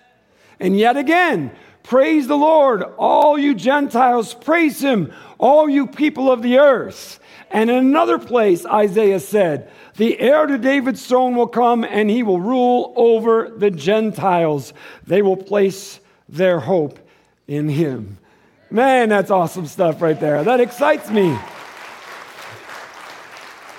And 0.61 0.79
yet 0.79 0.97
again, 0.97 1.51
praise 1.83 2.27
the 2.27 2.37
Lord, 2.37 2.83
all 2.99 3.39
you 3.39 3.55
Gentiles, 3.55 4.35
praise 4.35 4.81
him, 4.81 5.13
all 5.39 5.69
you 5.69 5.87
people 5.87 6.31
of 6.31 6.43
the 6.43 6.59
earth. 6.59 7.19
And 7.51 7.71
in 7.71 7.77
another 7.77 8.19
place, 8.19 8.65
Isaiah 8.67 9.19
said, 9.19 9.71
the 9.97 10.21
heir 10.21 10.47
to 10.47 10.57
David's 10.57 11.05
throne 11.05 11.35
will 11.35 11.49
come 11.49 11.85
and 11.85 12.09
he 12.09 12.23
will 12.23 12.41
rule 12.41 12.93
over 12.95 13.51
the 13.51 13.71
Gentiles. 13.71 14.73
They 15.07 15.21
will 15.21 15.37
place 15.37 15.99
their 16.29 16.61
hope 16.61 16.99
in 17.49 17.69
him. 17.69 18.19
Man, 18.71 19.09
that's 19.09 19.33
awesome 19.33 19.67
stuff 19.67 20.01
right 20.01 20.19
there. 20.21 20.45
That 20.45 20.61
excites 20.61 21.11
me. 21.11 21.37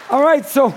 All 0.10 0.22
right, 0.22 0.46
so 0.46 0.76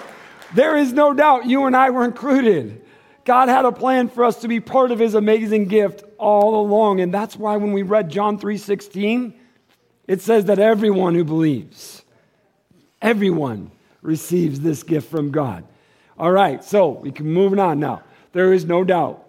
there 0.55 0.77
is 0.77 0.93
no 0.93 1.13
doubt 1.13 1.47
you 1.47 1.65
and 1.65 1.77
I 1.77 1.91
were 1.91 2.05
included. 2.05 2.84
God 3.25 3.49
had 3.49 3.65
a 3.65 3.73
plan 3.73 4.09
for 4.09 4.25
us 4.25 4.41
to 4.43 4.49
be 4.49 4.61
part 4.61 4.91
of 4.91 4.99
his 4.99 5.15
amazing 5.15 5.67
gift 5.67 6.05
all 6.19 6.61
along, 6.61 7.01
and 7.01 7.13
that's 7.13 7.37
why 7.37 7.57
when 7.57 7.73
we 7.73 7.83
read 7.83 8.11
John 8.11 8.39
3:16, 8.39 9.35
it 10.07 10.21
says 10.21 10.45
that 10.47 10.59
everyone 10.59 11.15
who 11.15 11.25
believes, 11.25 12.03
everyone 13.01 13.71
receives 14.03 14.61
this 14.61 14.83
gift 14.83 15.11
from 15.11 15.31
God. 15.31 15.65
All 16.19 16.31
right, 16.31 16.63
so 16.63 16.91
we 16.91 17.11
can 17.11 17.27
move 17.27 17.59
on 17.59 17.81
now. 17.81 18.03
There 18.33 18.53
is 18.53 18.65
no 18.65 18.85
doubt 18.85 19.25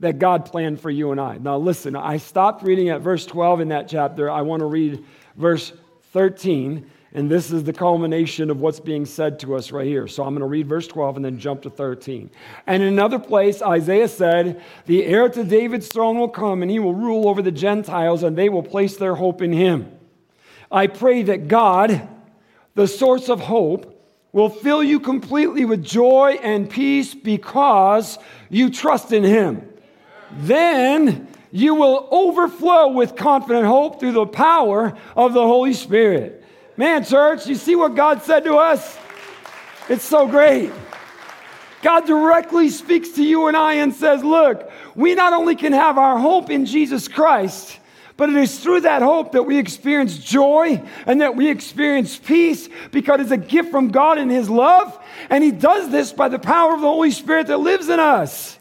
that 0.00 0.18
God 0.18 0.46
planned 0.46 0.80
for 0.80 0.90
you 0.90 1.12
and 1.12 1.20
I. 1.20 1.38
Now, 1.38 1.58
listen, 1.58 1.94
I 1.94 2.16
stopped 2.16 2.64
reading 2.64 2.88
at 2.88 3.00
verse 3.00 3.26
12 3.26 3.60
in 3.60 3.68
that 3.68 3.88
chapter. 3.88 4.30
I 4.30 4.42
want 4.42 4.60
to 4.60 4.66
read 4.66 5.04
verse 5.36 5.72
13, 6.12 6.90
and 7.14 7.30
this 7.30 7.52
is 7.52 7.62
the 7.62 7.72
culmination 7.72 8.50
of 8.50 8.60
what's 8.60 8.80
being 8.80 9.06
said 9.06 9.38
to 9.38 9.54
us 9.54 9.70
right 9.70 9.86
here. 9.86 10.08
So 10.08 10.24
I'm 10.24 10.30
going 10.30 10.40
to 10.40 10.46
read 10.46 10.68
verse 10.68 10.88
12 10.88 11.16
and 11.16 11.24
then 11.24 11.38
jump 11.38 11.62
to 11.62 11.70
13. 11.70 12.28
And 12.66 12.82
in 12.82 12.88
another 12.88 13.20
place, 13.20 13.62
Isaiah 13.62 14.08
said, 14.08 14.60
The 14.86 15.04
heir 15.06 15.28
to 15.28 15.44
David's 15.44 15.88
throne 15.88 16.18
will 16.18 16.28
come, 16.28 16.60
and 16.60 16.70
he 16.70 16.80
will 16.80 16.94
rule 16.94 17.28
over 17.28 17.40
the 17.40 17.52
Gentiles, 17.52 18.24
and 18.24 18.36
they 18.36 18.48
will 18.48 18.64
place 18.64 18.96
their 18.96 19.14
hope 19.14 19.42
in 19.42 19.52
him. 19.52 19.90
I 20.72 20.88
pray 20.88 21.22
that 21.22 21.46
God, 21.46 22.08
the 22.74 22.88
source 22.88 23.28
of 23.28 23.38
hope, 23.38 23.92
will 24.32 24.50
fill 24.50 24.82
you 24.82 24.98
completely 24.98 25.64
with 25.64 25.84
joy 25.84 26.36
and 26.42 26.68
peace 26.68 27.14
because 27.14 28.18
you 28.50 28.68
trust 28.68 29.12
in 29.12 29.22
Him. 29.22 29.72
Then 30.32 31.28
you 31.52 31.76
will 31.76 32.08
overflow 32.10 32.88
with 32.88 33.14
confident 33.14 33.64
hope 33.64 34.00
through 34.00 34.12
the 34.12 34.26
power 34.26 34.98
of 35.14 35.32
the 35.32 35.42
Holy 35.42 35.72
Spirit. 35.72 36.43
Man, 36.76 37.04
church, 37.04 37.46
you 37.46 37.54
see 37.54 37.76
what 37.76 37.94
God 37.94 38.22
said 38.22 38.44
to 38.44 38.56
us? 38.56 38.98
It's 39.88 40.04
so 40.04 40.26
great. 40.26 40.72
God 41.82 42.06
directly 42.06 42.70
speaks 42.70 43.10
to 43.10 43.22
you 43.22 43.46
and 43.46 43.56
I 43.56 43.74
and 43.74 43.94
says, 43.94 44.24
Look, 44.24 44.70
we 44.94 45.14
not 45.14 45.32
only 45.32 45.54
can 45.54 45.72
have 45.72 45.98
our 45.98 46.18
hope 46.18 46.50
in 46.50 46.66
Jesus 46.66 47.06
Christ, 47.06 47.78
but 48.16 48.28
it 48.28 48.36
is 48.36 48.58
through 48.58 48.80
that 48.82 49.02
hope 49.02 49.32
that 49.32 49.42
we 49.42 49.58
experience 49.58 50.18
joy 50.18 50.82
and 51.06 51.20
that 51.20 51.36
we 51.36 51.48
experience 51.48 52.16
peace 52.16 52.68
because 52.90 53.20
it's 53.20 53.30
a 53.30 53.36
gift 53.36 53.70
from 53.70 53.88
God 53.88 54.18
in 54.18 54.30
His 54.30 54.48
love. 54.48 54.98
And 55.30 55.44
He 55.44 55.50
does 55.50 55.90
this 55.90 56.12
by 56.12 56.28
the 56.28 56.38
power 56.38 56.74
of 56.74 56.80
the 56.80 56.86
Holy 56.86 57.10
Spirit 57.10 57.48
that 57.48 57.58
lives 57.58 57.88
in 57.88 58.00
us. 58.00 58.58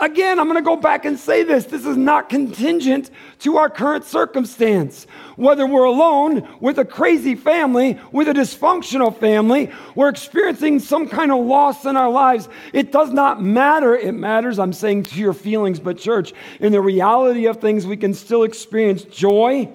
Again, 0.00 0.40
I'm 0.40 0.46
going 0.46 0.56
to 0.56 0.62
go 0.62 0.74
back 0.74 1.04
and 1.04 1.16
say 1.16 1.44
this. 1.44 1.66
This 1.66 1.86
is 1.86 1.96
not 1.96 2.28
contingent 2.28 3.10
to 3.40 3.58
our 3.58 3.70
current 3.70 4.04
circumstance. 4.04 5.06
Whether 5.36 5.68
we're 5.68 5.84
alone, 5.84 6.48
with 6.60 6.78
a 6.78 6.84
crazy 6.84 7.36
family, 7.36 8.00
with 8.10 8.28
a 8.28 8.32
dysfunctional 8.32 9.16
family, 9.16 9.70
we're 9.94 10.08
experiencing 10.08 10.80
some 10.80 11.08
kind 11.08 11.30
of 11.30 11.44
loss 11.44 11.84
in 11.84 11.96
our 11.96 12.10
lives, 12.10 12.48
it 12.72 12.90
does 12.90 13.12
not 13.12 13.40
matter. 13.40 13.94
It 13.94 14.12
matters, 14.12 14.58
I'm 14.58 14.72
saying, 14.72 15.04
to 15.04 15.20
your 15.20 15.32
feelings, 15.32 15.78
but 15.78 15.96
church, 15.96 16.32
in 16.58 16.72
the 16.72 16.80
reality 16.80 17.46
of 17.46 17.60
things, 17.60 17.86
we 17.86 17.96
can 17.96 18.14
still 18.14 18.42
experience 18.42 19.04
joy, 19.04 19.70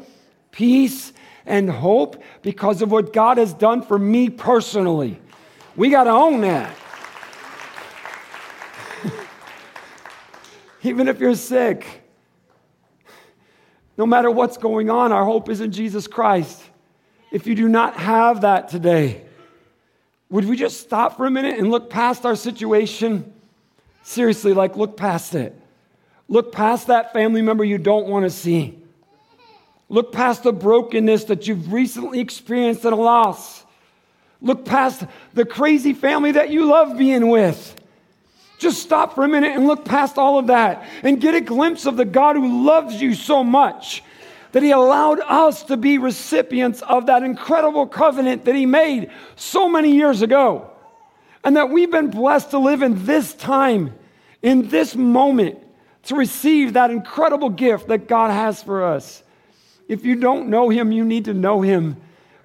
peace, 0.52 1.14
and 1.46 1.70
hope 1.70 2.22
because 2.42 2.82
of 2.82 2.92
what 2.92 3.14
God 3.14 3.38
has 3.38 3.54
done 3.54 3.82
for 3.82 3.98
me 3.98 4.30
personally. 4.30 5.18
We 5.78 5.90
got 5.90 6.04
to 6.04 6.12
own 6.12 6.42
that. 6.42 6.76
Even 10.84 11.08
if 11.08 11.20
you're 11.20 11.36
sick, 11.36 12.04
no 13.98 14.06
matter 14.06 14.32
what's 14.32 14.58
going 14.58 14.90
on, 14.90 15.12
our 15.12 15.26
hope 15.26 15.50
is 15.50 15.60
in 15.60 15.72
Jesus 15.72 16.08
Christ. 16.08 16.64
If 17.32 17.48
you 17.48 17.56
do 17.56 17.68
not 17.68 17.96
have 17.98 18.42
that 18.42 18.70
today, 18.70 19.26
would 20.30 20.46
we 20.46 20.56
just 20.56 20.80
stop 20.80 21.18
for 21.18 21.26
a 21.26 21.32
minute 21.32 21.60
and 21.60 21.70
look 21.70 21.90
past 21.90 22.26
our 22.26 22.36
situation? 22.36 23.34
Seriously, 24.04 24.54
like 24.54 24.78
look 24.78 24.96
past 24.96 25.36
it. 25.36 25.60
Look 26.28 26.52
past 26.52 26.88
that 26.88 27.12
family 27.12 27.42
member 27.42 27.64
you 27.64 27.78
don't 27.78 28.08
want 28.08 28.26
to 28.26 28.30
see. 28.30 28.78
Look 29.90 30.14
past 30.14 30.44
the 30.44 30.54
brokenness 30.54 31.26
that 31.26 31.48
you've 31.48 31.74
recently 31.74 32.20
experienced 32.20 32.86
and 32.86 32.94
a 32.94 32.98
loss. 32.98 33.66
Look 34.40 34.64
past 34.64 35.04
the 35.34 35.46
crazy 35.46 35.94
family 35.94 36.34
that 36.34 36.52
you 36.52 36.66
love 36.66 36.98
being 36.98 37.28
with. 37.28 37.76
Just 38.60 38.84
stop 38.84 39.16
for 39.16 39.24
a 39.24 39.28
minute 39.28 39.56
and 39.56 39.66
look 39.66 39.86
past 39.86 40.18
all 40.18 40.38
of 40.38 40.48
that 40.48 40.86
and 41.02 41.22
get 41.22 41.34
a 41.34 41.40
glimpse 41.40 41.86
of 41.86 41.96
the 41.96 42.04
God 42.04 42.36
who 42.36 42.66
loves 42.66 43.02
you 43.02 43.16
so 43.16 43.42
much 43.42 44.04
that 44.52 44.62
He 44.62 44.72
allowed 44.72 45.22
us 45.22 45.64
to 45.64 45.78
be 45.78 45.98
recipients 45.98 46.82
of 46.82 47.06
that 47.06 47.24
incredible 47.24 47.88
covenant 47.88 48.44
that 48.46 48.56
He 48.56 48.66
made 48.66 49.12
so 49.38 49.70
many 49.70 49.96
years 49.96 50.22
ago. 50.22 50.70
And 51.42 51.56
that 51.56 51.70
we've 51.70 51.90
been 51.90 52.12
blessed 52.12 52.52
to 52.52 52.60
live 52.60 52.82
in 52.82 53.06
this 53.06 53.34
time, 53.34 53.96
in 54.42 54.68
this 54.68 54.94
moment, 54.94 55.58
to 56.04 56.16
receive 56.16 56.74
that 56.74 56.92
incredible 56.92 57.50
gift 57.50 57.88
that 57.88 58.10
God 58.10 58.30
has 58.30 58.62
for 58.62 58.84
us. 58.84 59.24
If 59.88 60.04
you 60.04 60.18
don't 60.18 60.50
know 60.50 60.68
Him, 60.68 60.92
you 60.92 61.06
need 61.06 61.26
to 61.26 61.34
know 61.34 61.62
Him. 61.62 61.96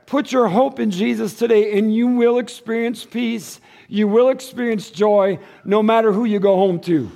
Put 0.06 0.30
your 0.30 0.46
hope 0.46 0.78
in 0.78 0.92
Jesus 0.92 1.34
today, 1.34 1.76
and 1.76 1.92
you 1.92 2.06
will 2.06 2.38
experience 2.38 3.04
peace 3.04 3.58
you 3.88 4.08
will 4.08 4.28
experience 4.28 4.90
joy 4.90 5.38
no 5.64 5.82
matter 5.82 6.12
who 6.12 6.24
you 6.24 6.40
go 6.40 6.56
home 6.56 6.80
to. 6.80 7.10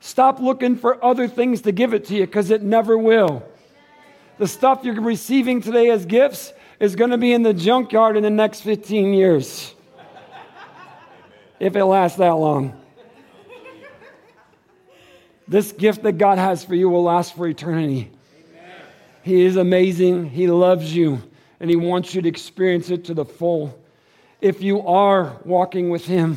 Stop 0.00 0.40
looking 0.40 0.76
for 0.76 1.04
other 1.04 1.28
things 1.28 1.62
to 1.62 1.72
give 1.72 1.92
it 1.92 2.06
to 2.06 2.14
you 2.14 2.26
because 2.26 2.50
it 2.50 2.62
never 2.62 2.96
will. 2.96 3.42
The 4.38 4.48
stuff 4.48 4.80
you're 4.82 5.00
receiving 5.00 5.60
today 5.60 5.90
as 5.90 6.06
gifts 6.06 6.52
is 6.80 6.96
going 6.96 7.10
to 7.10 7.18
be 7.18 7.32
in 7.32 7.42
the 7.42 7.52
junkyard 7.52 8.16
in 8.16 8.22
the 8.22 8.30
next 8.30 8.60
15 8.60 9.12
years. 9.12 9.74
if 11.60 11.74
it 11.76 11.84
lasts 11.84 12.18
that 12.18 12.30
long. 12.30 12.80
This 15.46 15.72
gift 15.72 16.02
that 16.02 16.12
God 16.12 16.38
has 16.38 16.64
for 16.64 16.74
you 16.74 16.88
will 16.88 17.02
last 17.02 17.36
for 17.36 17.48
eternity. 17.48 18.10
He 19.22 19.44
is 19.44 19.56
amazing. 19.56 20.30
He 20.30 20.46
loves 20.46 20.94
you, 20.94 21.22
and 21.58 21.68
He 21.68 21.76
wants 21.76 22.14
you 22.14 22.22
to 22.22 22.28
experience 22.28 22.90
it 22.90 23.04
to 23.06 23.14
the 23.14 23.24
full 23.24 23.78
if 24.40 24.62
you 24.62 24.86
are 24.86 25.36
walking 25.44 25.90
with 25.90 26.04
Him, 26.04 26.36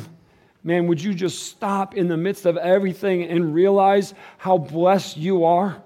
man, 0.64 0.86
would 0.86 1.02
you 1.02 1.14
just 1.14 1.44
stop 1.44 1.94
in 1.94 2.08
the 2.08 2.16
midst 2.16 2.46
of 2.46 2.56
everything 2.56 3.24
and 3.24 3.54
realize 3.54 4.14
how 4.38 4.58
blessed 4.58 5.16
you 5.16 5.44
are? 5.44 5.82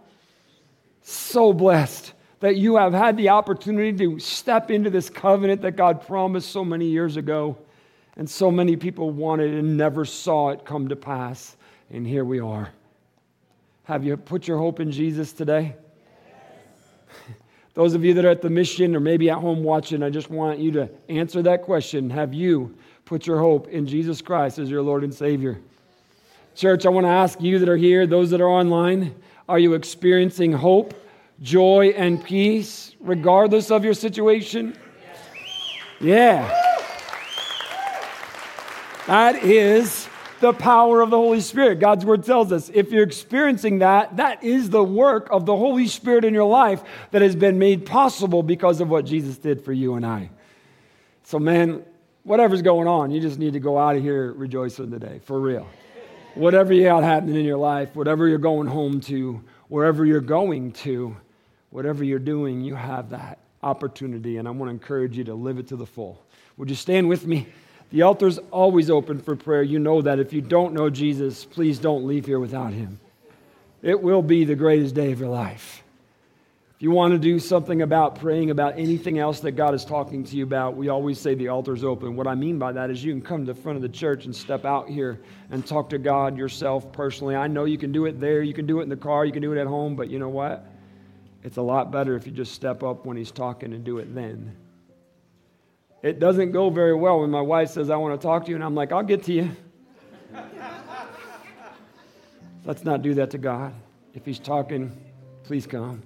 So 1.03 1.53
blessed 1.53 2.13
that 2.41 2.57
you 2.57 2.77
have 2.77 2.93
had 2.93 3.17
the 3.17 3.31
opportunity 3.31 3.97
to 3.97 4.19
step 4.19 4.71
into 4.71 4.91
this 4.91 5.09
covenant 5.09 5.63
that 5.63 5.77
God 5.77 6.07
promised 6.07 6.51
so 6.51 6.65
many 6.65 6.87
years 6.87 7.17
ago. 7.17 7.57
And 8.17 8.29
so 8.29 8.51
many 8.51 8.77
people 8.77 9.11
wanted 9.11 9.53
and 9.53 9.77
never 9.77 10.05
saw 10.05 10.51
it 10.51 10.65
come 10.65 10.89
to 10.89 10.97
pass. 10.97 11.57
And 11.91 12.07
here 12.07 12.25
we 12.25 12.41
are. 12.41 12.71
Have 13.85 14.05
you 14.05 14.17
put 14.17 14.49
your 14.49 14.59
hope 14.59 14.81
in 14.81 14.91
Jesus 14.91 15.33
today? 15.33 15.77
Those 17.77 17.93
of 17.93 18.03
you 18.03 18.15
that 18.15 18.25
are 18.25 18.31
at 18.31 18.41
the 18.41 18.49
mission 18.49 18.97
or 18.97 19.01
maybe 19.01 19.29
at 19.29 19.37
home 19.37 19.62
watching, 19.62 20.03
I 20.03 20.09
just 20.09 20.31
want 20.31 20.59
you 20.59 20.71
to 20.73 20.89
answer 21.11 21.43
that 21.43 21.61
question. 21.61 22.09
Have 22.09 22.33
you 22.33 22.75
put 23.05 23.27
your 23.27 23.39
hope 23.39 23.69
in 23.69 23.87
Jesus 23.87 24.23
Christ 24.23 24.59
as 24.59 24.71
your 24.71 24.81
Lord 24.81 25.05
and 25.05 25.12
Savior? 25.12 25.61
Church, 26.55 26.87
I 26.87 26.89
want 26.89 27.05
to 27.05 27.11
ask 27.11 27.39
you 27.39 27.59
that 27.59 27.69
are 27.69 27.77
here, 27.77 28.07
those 28.07 28.31
that 28.31 28.41
are 28.41 28.49
online, 28.49 29.15
are 29.47 29.59
you 29.59 29.75
experiencing 29.75 30.53
hope, 30.53 30.95
joy, 31.43 31.89
and 31.89 32.25
peace 32.25 32.97
regardless 32.99 33.71
of 33.71 33.85
your 33.85 33.93
situation? 33.93 34.75
Yeah. 36.01 36.49
That 39.07 39.45
is 39.45 40.09
the 40.40 40.53
power 40.53 41.01
of 41.01 41.11
the 41.11 41.16
Holy 41.16 41.40
Spirit. 41.40 41.81
God's 41.81 42.05
word 42.05 42.25
tells 42.25 42.53
us 42.53 42.70
if 42.72 42.90
you're 42.90 43.03
experiencing 43.03 43.79
that, 43.79 44.16
that 44.16 44.42
is 44.44 44.70
the 44.70 44.85
work 44.85 45.29
of 45.31 45.46
the 45.46 45.57
Holy 45.57 45.87
Spirit 45.87 46.25
in 46.25 46.35
your 46.35 46.49
life 46.49 46.83
that 47.11 47.22
has 47.22 47.35
been 47.37 47.59
made 47.59 47.87
possible 47.87 48.42
because 48.42 48.81
of 48.81 48.88
what 48.88 49.05
Jesus 49.05 49.38
did 49.38 49.64
for 49.64 49.72
you 49.72 49.94
and 49.94 50.05
I. 50.05 50.31
So, 51.25 51.38
man, 51.38 51.85
whatever's 52.22 52.62
going 52.62 52.88
on, 52.88 53.11
you 53.11 53.20
just 53.20 53.38
need 53.38 53.55
to 53.55 53.61
go 53.61 53.79
out 53.79 53.96
of 53.96 54.03
here 54.03 54.33
rejoicing 54.33 54.90
today, 54.90 55.20
for 55.25 55.40
real. 55.40 55.66
Whatever 56.35 56.72
you 56.75 56.85
got 56.85 57.03
happening 57.03 57.37
in 57.37 57.44
your 57.44 57.57
life, 57.57 57.94
whatever 57.94 58.29
you're 58.29 58.38
going 58.38 58.66
home 58.66 59.01
to, 59.03 59.42
wherever 59.68 60.05
you're 60.05 60.20
going 60.20 60.72
to, 60.72 61.16
whatever 61.70 62.05
you're 62.05 62.18
doing, 62.18 62.61
you 62.61 62.75
have 62.75 63.11
that 63.11 63.38
opportunity, 63.62 64.37
and 64.37 64.46
I 64.46 64.51
want 64.51 64.68
to 64.68 64.72
encourage 64.72 65.16
you 65.16 65.25
to 65.25 65.35
live 65.35 65.59
it 65.59 65.68
to 65.68 65.77
the 65.77 65.87
full. 65.87 66.25
Would 66.57 66.68
you 66.68 66.77
stand 66.77 67.09
with 67.09 67.27
me? 67.27 67.49
The 67.90 68.03
altar's 68.03 68.38
always 68.51 68.90
open 68.90 69.20
for 69.20 69.37
prayer. 69.37 69.62
You 69.62 69.79
know 69.79 70.03
that. 70.03 70.18
If 70.18 70.33
you 70.33 70.40
don't 70.40 70.75
know 70.75 70.90
Jesus, 70.90 71.44
please 71.44 71.79
don't 71.79 72.07
leave 72.07 72.27
here 72.27 72.40
without 72.40 72.72
him. 72.72 72.99
It 73.83 74.01
will 74.01 74.22
be 74.22 74.44
the 74.44 74.57
greatest 74.57 74.94
day 74.94 75.12
of 75.12 75.20
your 75.20 75.29
life. 75.29 75.83
If 76.77 76.83
you 76.83 76.90
want 76.90 77.12
to 77.12 77.18
do 77.18 77.38
something 77.38 77.81
about 77.81 78.18
praying 78.18 78.51
about 78.51 78.79
anything 78.79 79.18
else 79.18 79.40
that 79.40 79.53
God 79.53 79.72
is 79.72 79.83
talking 79.83 80.25
to 80.25 80.37
you 80.37 80.42
about, 80.44 80.77
we 80.77 80.90
always 80.90 81.18
say 81.18 81.35
the 81.35 81.49
altar's 81.49 81.83
open. 81.83 82.16
What 82.16 82.27
I 82.27 82.35
mean 82.35 82.59
by 82.59 82.72
that 82.72 82.90
is 82.90 83.03
you 83.03 83.12
can 83.14 83.22
come 83.22 83.46
to 83.46 83.55
the 83.55 83.59
front 83.59 83.77
of 83.77 83.83
the 83.83 83.88
church 83.88 84.27
and 84.27 84.37
step 84.37 84.66
out 84.66 84.87
here 84.87 85.20
and 85.51 85.66
talk 85.66 85.88
to 85.90 85.99
God 85.99 86.37
yourself 86.37 86.92
personally. 86.92 87.35
I 87.35 87.46
know 87.46 87.64
you 87.64 87.79
can 87.79 87.92
do 87.92 88.05
it 88.05 88.20
there, 88.20 88.42
you 88.42 88.53
can 88.53 88.66
do 88.66 88.81
it 88.81 88.83
in 88.83 88.88
the 88.90 88.96
car, 88.96 89.25
you 89.25 89.33
can 89.33 89.40
do 89.40 89.55
it 89.55 89.59
at 89.59 89.66
home, 89.66 89.96
but 89.96 90.11
you 90.11 90.18
know 90.18 90.29
what? 90.29 90.66
It's 91.44 91.57
a 91.57 91.62
lot 91.62 91.90
better 91.90 92.14
if 92.14 92.27
you 92.27 92.33
just 92.33 92.53
step 92.53 92.83
up 92.83 93.07
when 93.07 93.16
He's 93.16 93.31
talking 93.31 93.72
and 93.72 93.83
do 93.83 93.96
it 93.96 94.14
then. 94.14 94.55
It 96.03 96.19
doesn't 96.19 96.53
go 96.53 96.71
very 96.71 96.95
well 96.95 97.21
when 97.21 97.31
my 97.31 97.41
wife 97.41 97.71
says, 97.71 97.91
I 97.91 97.97
want 97.97 98.21
to 98.21 98.25
talk 98.25 98.45
to 98.45 98.51
you, 98.51 98.55
and 98.55 98.65
I'm 98.65 98.75
like, 98.75 98.93
I'll 98.93 99.03
get 99.03 99.25
to 99.25 99.33
you. 99.33 99.51
Let's 102.65 102.85
not 102.85 103.03
do 103.03 103.15
that 103.15 103.31
to 103.31 103.39
God. 103.39 103.73
If 104.15 104.25
He's 104.25 104.39
talking, 104.39 104.97
please 105.45 105.67
come. 105.67 106.03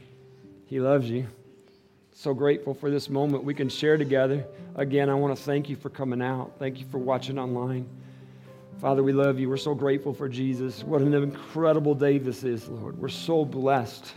He 0.66 0.78
loves 0.78 1.08
you. 1.08 1.26
So 2.12 2.34
grateful 2.34 2.74
for 2.74 2.90
this 2.90 3.08
moment 3.08 3.44
we 3.44 3.54
can 3.54 3.68
share 3.68 3.96
together. 3.96 4.44
Again, 4.74 5.08
I 5.08 5.14
want 5.14 5.36
to 5.36 5.42
thank 5.42 5.70
you 5.70 5.76
for 5.76 5.88
coming 5.88 6.20
out. 6.20 6.52
Thank 6.58 6.78
you 6.78 6.86
for 6.90 6.98
watching 6.98 7.38
online. 7.38 7.88
Father, 8.78 9.02
we 9.02 9.12
love 9.12 9.38
you. 9.38 9.48
We're 9.48 9.56
so 9.56 9.74
grateful 9.74 10.12
for 10.12 10.28
Jesus. 10.28 10.84
What 10.84 11.00
an 11.00 11.14
incredible 11.14 11.94
day 11.94 12.18
this 12.18 12.44
is, 12.44 12.68
Lord. 12.68 12.98
We're 12.98 13.08
so 13.08 13.44
blessed 13.44 14.12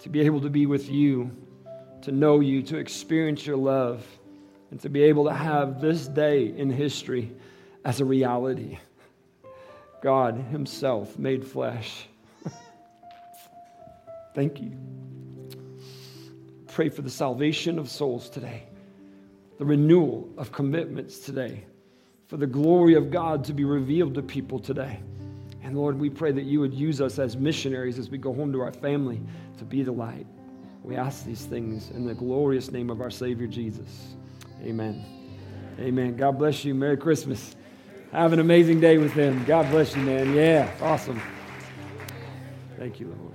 to 0.00 0.08
be 0.08 0.20
able 0.20 0.40
to 0.40 0.50
be 0.50 0.66
with 0.66 0.90
you, 0.90 1.30
to 2.02 2.12
know 2.12 2.40
you, 2.40 2.62
to 2.62 2.76
experience 2.76 3.46
your 3.46 3.56
love 3.56 4.04
and 4.70 4.80
to 4.80 4.88
be 4.88 5.02
able 5.04 5.24
to 5.24 5.32
have 5.32 5.80
this 5.80 6.06
day 6.06 6.54
in 6.56 6.70
history 6.70 7.32
as 7.84 8.00
a 8.00 8.04
reality. 8.04 8.78
God 10.02 10.36
Himself 10.50 11.18
made 11.18 11.46
flesh. 11.46 12.06
Thank 14.34 14.60
you. 14.60 14.72
Pray 16.68 16.88
for 16.88 17.02
the 17.02 17.10
salvation 17.10 17.78
of 17.78 17.88
souls 17.88 18.30
today, 18.30 18.64
the 19.58 19.64
renewal 19.64 20.28
of 20.36 20.52
commitments 20.52 21.18
today, 21.18 21.64
for 22.28 22.36
the 22.36 22.46
glory 22.46 22.94
of 22.94 23.10
God 23.10 23.42
to 23.44 23.52
be 23.52 23.64
revealed 23.64 24.14
to 24.14 24.22
people 24.22 24.58
today. 24.58 25.00
And 25.62 25.76
Lord, 25.76 25.98
we 25.98 26.08
pray 26.08 26.30
that 26.32 26.44
you 26.44 26.60
would 26.60 26.72
use 26.72 27.00
us 27.00 27.18
as 27.18 27.36
missionaries 27.36 27.98
as 27.98 28.10
we 28.10 28.18
go 28.18 28.32
home 28.32 28.52
to 28.52 28.60
our 28.60 28.72
family 28.72 29.20
to 29.58 29.64
be 29.64 29.82
the 29.82 29.92
light. 29.92 30.26
We 30.84 30.94
ask 30.94 31.24
these 31.24 31.44
things 31.44 31.90
in 31.90 32.06
the 32.06 32.14
glorious 32.14 32.70
name 32.70 32.90
of 32.90 33.00
our 33.00 33.10
Savior 33.10 33.46
Jesus. 33.46 34.14
Amen. 34.62 35.04
Amen. 35.78 36.16
God 36.16 36.38
bless 36.38 36.64
you. 36.64 36.74
Merry 36.74 36.96
Christmas. 36.96 37.54
Have 38.12 38.32
an 38.32 38.40
amazing 38.40 38.80
day 38.80 38.98
with 38.98 39.14
them. 39.14 39.44
God 39.44 39.70
bless 39.70 39.94
you, 39.94 40.02
man. 40.02 40.34
Yeah, 40.34 40.70
awesome. 40.80 41.20
Thank 42.78 43.00
you, 43.00 43.08
Lord. 43.08 43.27